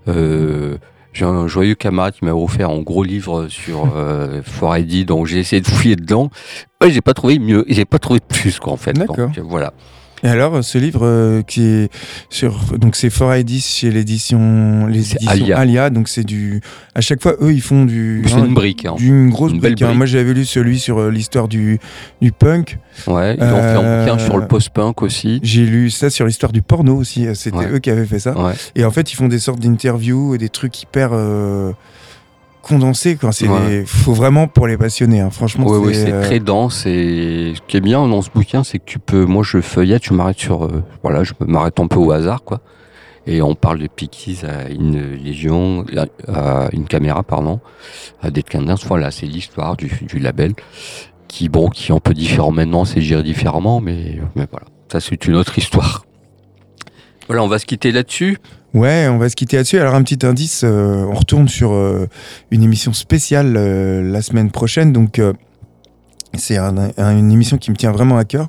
Euh, 0.09 0.77
j'ai 1.15 1.25
un 1.25 1.47
joyeux 1.47 1.75
camarade 1.75 2.13
qui 2.13 2.27
m'a 2.27 2.35
offert 2.35 2.69
un 2.69 2.83
gros 2.83 3.03
livre 3.03 3.49
sur 3.49 3.91
euh, 3.97 4.43
4ID, 4.61 5.07
donc 5.07 5.27
j'ai 5.27 5.39
essayé 5.39 5.63
de 5.63 5.67
fouiller 5.67 5.97
dedans. 5.97 6.31
Ouais, 6.83 6.91
j'ai 6.91 7.01
pas 7.01 7.15
trouvé 7.15 7.39
mieux, 7.39 7.65
j'ai 7.67 7.87
pas 7.87 7.99
trouvé 7.99 8.21
de 8.21 8.27
plus 8.27 8.59
quoi 8.59 8.75
en 8.75 8.77
fait. 8.77 8.93
D'accord. 8.93 9.31
Donc, 9.31 9.47
voilà. 9.47 9.73
Et 10.23 10.29
alors, 10.29 10.64
ce 10.64 10.79
livre 10.79 11.01
euh, 11.05 11.43
qui 11.43 11.62
est 11.62 11.91
sur. 12.31 12.59
Donc, 12.79 12.97
c'est 12.97 13.09
4ID 13.09 13.62
chez 13.62 13.91
l'édition. 13.91 14.87
Les 14.87 15.12
éditions 15.12 15.57
Alia. 15.57 15.91
Donc, 15.91 16.09
c'est 16.09 16.25
du. 16.25 16.61
À 16.95 17.01
chaque 17.03 17.23
fois, 17.23 17.35
eux, 17.43 17.53
ils 17.53 17.61
font 17.61 17.85
du. 17.85 18.23
C'est 18.27 18.35
une 18.39 18.55
brique. 18.55 18.87
Hein. 18.87 18.95
D'une 18.97 19.29
grosse 19.31 19.53
Une 19.53 19.61
belle 19.61 19.75
brique. 19.75 19.83
hein. 19.83 19.95
Moi, 19.95 20.07
j'avais 20.07 20.33
lu 20.33 20.45
celui 20.47 20.79
sur 20.79 20.99
euh, 21.01 21.11
l'histoire 21.11 21.49
du, 21.49 21.79
du 22.23 22.33
punk. 22.33 22.79
Ouais, 23.07 23.37
ils 23.37 23.43
ont 23.45 23.47
fait 23.47 23.55
un 23.55 23.83
Euh, 23.85 24.05
bouquin 24.07 24.19
sur 24.19 24.39
le 24.39 24.47
post-punk 24.47 25.03
aussi. 25.03 25.39
J'ai 25.43 25.67
lu 25.67 25.91
ça 25.91 26.09
sur 26.09 26.25
l'histoire 26.27 26.53
du 26.53 26.62
porno 26.62 26.97
aussi. 26.97 27.27
C'était 27.35 27.57
Ouais. 27.59 27.71
eux 27.73 27.79
qui 27.79 27.91
avaient 27.91 28.07
fait 28.07 28.19
ça. 28.19 28.37
Ouais. 28.39 28.53
Et 28.75 28.85
en 28.85 28.91
fait, 28.91 29.12
ils 29.12 29.17
font 29.17 29.29
des 29.29 29.39
sortes 29.39 29.61
d'interviews 29.61 30.35
et 30.35 30.39
des 30.39 30.49
trucs 30.49 30.83
hyper 30.83 31.11
condensés. 32.67 33.17
Quoi. 33.17 33.33
C'est 33.33 33.49
Ouais. 33.49 33.85
faut 33.87 34.12
vraiment 34.12 34.49
pour 34.49 34.67
les 34.67 34.77
passionnés. 34.77 35.21
hein. 35.21 35.31
Franchement, 35.31 35.67
Ouais, 35.67 35.95
c'est 35.95 36.12
euh, 36.12 36.23
très 36.23 36.41
dense 36.41 36.85
et 36.87 37.53
ce 37.57 37.61
qui 37.69 37.77
est 37.77 37.81
bien 37.81 38.07
dans 38.09 38.23
ce 38.23 38.31
bouquin, 38.31 38.64
c'est 38.64 38.79
que 38.79 38.85
tu 38.85 38.99
peux, 38.99 39.25
moi 39.25 39.43
je 39.45 39.61
feuillette, 39.61 40.05
je 40.05 40.14
m'arrête 40.14 40.39
sur, 40.39 40.64
euh, 40.64 40.83
voilà, 41.03 41.23
je 41.25 41.33
m'arrête 41.41 41.79
un 41.81 41.87
peu 41.87 41.99
au 41.99 42.11
hasard, 42.12 42.43
quoi. 42.43 42.61
Et 43.29 43.43
on 43.43 43.55
parle 43.57 43.81
de 43.81 43.89
Pixies 43.89 44.39
à 44.47 44.69
une 44.69 45.01
légion, 45.14 45.85
à 46.29 46.69
une 46.73 46.85
caméra, 46.87 47.23
pardon, 47.25 47.59
à 48.23 48.31
Dead 48.31 48.49
Candence. 48.49 48.85
Voilà, 48.87 49.11
c'est 49.11 49.27
l'histoire 49.27 49.77
du, 49.77 49.91
du 50.03 50.19
label 50.21 50.53
qui, 51.27 51.49
bon, 51.49 51.69
qui 51.69 51.91
est 51.91 51.95
un 51.95 51.99
peu 51.99 52.14
différent 52.14 52.53
maintenant, 52.53 52.85
c'est 52.85 53.01
géré 53.01 53.25
différemment, 53.25 53.81
mais, 53.81 54.21
mais 54.37 54.47
voilà, 54.51 54.67
ça 54.93 55.01
c'est 55.01 55.27
une 55.27 55.35
autre 55.35 55.59
histoire. 55.59 56.05
Voilà, 57.27 57.43
on 57.43 57.49
va 57.49 57.59
se 57.59 57.67
quitter 57.67 57.91
là-dessus. 57.91 58.39
Ouais, 58.77 59.09
on 59.11 59.16
va 59.18 59.29
se 59.29 59.37
quitter 59.37 59.57
là-dessus. 59.57 59.79
Alors 59.79 59.95
un 59.95 60.03
petit 60.03 60.24
indice, 60.27 60.62
euh, 60.64 61.05
on 61.11 61.14
retourne 61.14 61.49
sur 61.49 61.72
euh, 61.72 62.07
une 62.51 62.62
émission 62.62 62.93
spéciale 62.93 63.55
euh, 63.57 64.03
la 64.03 64.20
semaine 64.22 64.51
prochaine. 64.51 64.93
Donc 64.93 65.20
c'est 66.35 66.59
un- 66.59 66.91
un- 66.99 67.16
une 67.18 67.33
émission 67.33 67.57
qui 67.57 67.70
me 67.70 67.77
tient 67.77 67.93
vraiment 67.93 68.18
à 68.18 68.24
cœur, 68.24 68.49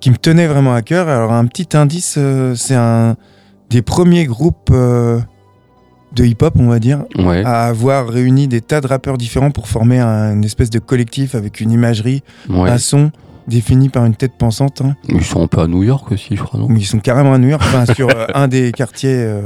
qui 0.00 0.10
me 0.10 0.16
tenait 0.16 0.46
vraiment 0.46 0.74
à 0.74 0.82
cœur. 0.82 1.08
Alors 1.08 1.32
un 1.32 1.44
petit 1.46 1.76
indice, 1.76 2.18
c'est 2.56 2.74
un 2.74 3.16
des 3.70 3.82
premiers 3.82 4.24
groupes 4.24 4.72
de 4.72 6.24
hip-hop, 6.24 6.54
on 6.58 6.68
va 6.68 6.78
dire, 6.78 7.04
Ouais. 7.18 7.42
à 7.44 7.66
avoir 7.66 8.08
réuni 8.08 8.48
des 8.48 8.62
tas 8.62 8.80
de 8.80 8.86
rappeurs 8.86 9.18
différents 9.18 9.50
pour 9.50 9.68
former 9.68 9.98
un- 9.98 10.32
une 10.32 10.44
espèce 10.44 10.70
de 10.70 10.78
collectif 10.78 11.34
avec 11.34 11.60
une 11.60 11.70
imagerie, 11.70 12.22
ouais. 12.48 12.70
un 12.70 12.78
son 12.78 13.10
défini 13.48 13.88
par 13.88 14.04
une 14.04 14.14
tête 14.14 14.32
pensante. 14.38 14.82
hein. 14.82 14.94
Ils 15.08 15.24
sont 15.24 15.42
un 15.42 15.46
peu 15.46 15.60
à 15.60 15.66
New 15.66 15.82
York 15.82 16.12
aussi, 16.12 16.36
je 16.36 16.42
crois, 16.42 16.60
non? 16.60 16.66
Mais 16.68 16.80
ils 16.80 16.84
sont 16.86 16.98
carrément 17.00 17.32
à 17.34 17.38
New 17.38 17.48
York, 17.48 17.62
enfin, 17.64 17.84
sur 17.94 18.08
euh, 18.16 18.26
un 18.34 18.46
des 18.48 18.72
quartiers. 18.72 19.10
euh, 19.14 19.40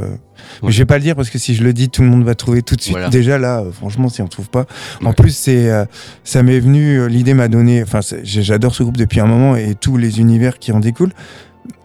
mais 0.62 0.66
Ouais. 0.66 0.72
je 0.72 0.78
vais 0.78 0.86
pas 0.86 0.96
le 0.98 1.02
dire 1.04 1.14
parce 1.14 1.30
que 1.30 1.38
si 1.38 1.54
je 1.54 1.62
le 1.62 1.72
dis, 1.72 1.88
tout 1.88 2.02
le 2.02 2.08
monde 2.08 2.24
va 2.24 2.34
trouver 2.34 2.62
tout 2.62 2.74
de 2.74 2.80
suite. 2.80 2.94
Voilà. 2.94 3.08
Déjà 3.10 3.38
là, 3.38 3.60
euh, 3.60 3.70
franchement, 3.70 4.08
si 4.08 4.22
on 4.22 4.26
trouve 4.28 4.48
pas. 4.50 4.66
En 5.02 5.08
Ouais. 5.10 5.12
plus, 5.14 5.34
c'est, 5.36 5.70
euh, 5.70 5.84
ça 6.24 6.42
m'est 6.42 6.58
venu, 6.58 7.08
l'idée 7.08 7.32
m'a 7.34 7.46
donné. 7.48 7.82
Enfin, 7.82 8.00
j'adore 8.24 8.74
ce 8.74 8.82
groupe 8.82 8.96
depuis 8.96 9.20
un 9.20 9.26
moment 9.26 9.54
et 9.56 9.74
tous 9.74 9.96
les 9.96 10.18
univers 10.20 10.58
qui 10.58 10.72
en 10.72 10.80
découlent. 10.80 11.12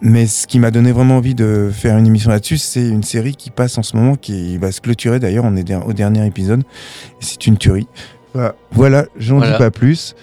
Mais 0.01 0.25
ce 0.25 0.47
qui 0.47 0.57
m'a 0.59 0.71
donné 0.71 0.91
vraiment 0.91 1.17
envie 1.17 1.35
de 1.35 1.69
faire 1.71 1.97
une 1.99 2.07
émission 2.07 2.31
là-dessus, 2.31 2.57
c'est 2.57 2.87
une 2.87 3.03
série 3.03 3.35
qui 3.35 3.51
passe 3.51 3.77
en 3.77 3.83
ce 3.83 3.95
moment, 3.95 4.15
qui 4.15 4.57
va 4.57 4.71
se 4.71 4.81
clôturer 4.81 5.19
d'ailleurs. 5.19 5.45
On 5.45 5.55
est 5.55 5.75
au 5.75 5.93
dernier 5.93 6.25
épisode. 6.25 6.63
C'est 7.19 7.45
une 7.45 7.57
tuerie. 7.57 7.87
Voilà, 8.37 8.55
voilà 8.71 9.05
j'en 9.17 9.37
Voilà. 9.37 9.53
dis 9.53 9.57
pas 9.57 9.71
plus. 9.71 10.15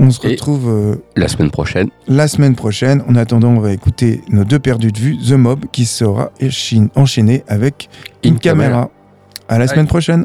On 0.00 0.10
se 0.10 0.26
Et- 0.26 0.30
retrouve. 0.30 0.68
euh, 0.68 0.96
La 1.16 1.28
semaine 1.28 1.50
prochaine. 1.50 1.90
la 2.06 2.26
semaine 2.28 2.54
prochaine. 2.54 3.02
En 3.08 3.14
attendant, 3.14 3.50
on 3.50 3.60
va 3.60 3.72
écouter 3.72 4.22
nos 4.30 4.44
deux 4.44 4.58
perdus 4.58 4.90
de 4.92 4.98
vue, 4.98 5.18
The 5.18 5.32
Mob, 5.32 5.66
qui 5.70 5.84
sera 5.84 6.32
enchaîné 6.94 7.44
avec 7.46 7.90
In 8.24 8.30
une 8.30 8.38
caméra. 8.38 8.90
À 9.48 9.58
la 9.58 9.64
Allez. 9.64 9.66
semaine 9.68 9.86
prochaine. 9.86 10.24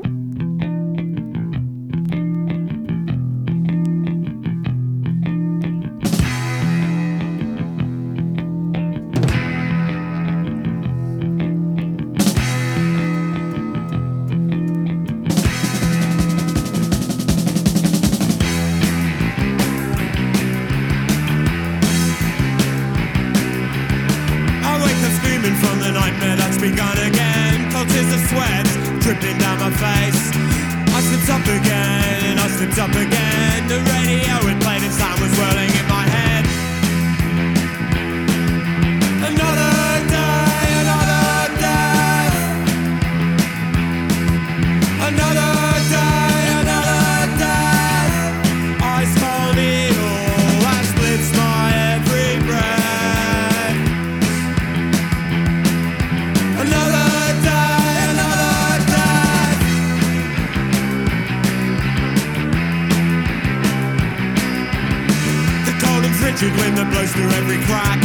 through 67.13 67.29
every 67.37 67.59
crack. 67.69 68.01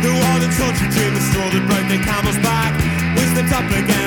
Through 0.00 0.16
all 0.16 0.38
the 0.40 0.48
torture 0.56 0.88
dreamers 0.88 1.24
straw 1.28 1.48
that 1.52 1.64
broke 1.68 1.88
the 1.92 2.00
camel's 2.00 2.38
back? 2.40 2.72
Wisdom's 3.16 3.52
up 3.52 3.68
again. 3.70 4.05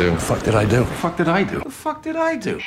Do? 0.00 0.10
The 0.10 0.20
fuck 0.20 0.42
did 0.42 0.54
I 0.54 0.64
do? 0.64 0.80
What 0.80 0.88
the 0.88 0.94
fuck 0.94 1.16
did 1.16 1.28
I 1.28 1.42
do? 1.44 1.56
What 1.56 1.64
the 1.64 1.70
fuck 1.70 2.02
did 2.02 2.16
I 2.16 2.36
do? 2.36 2.60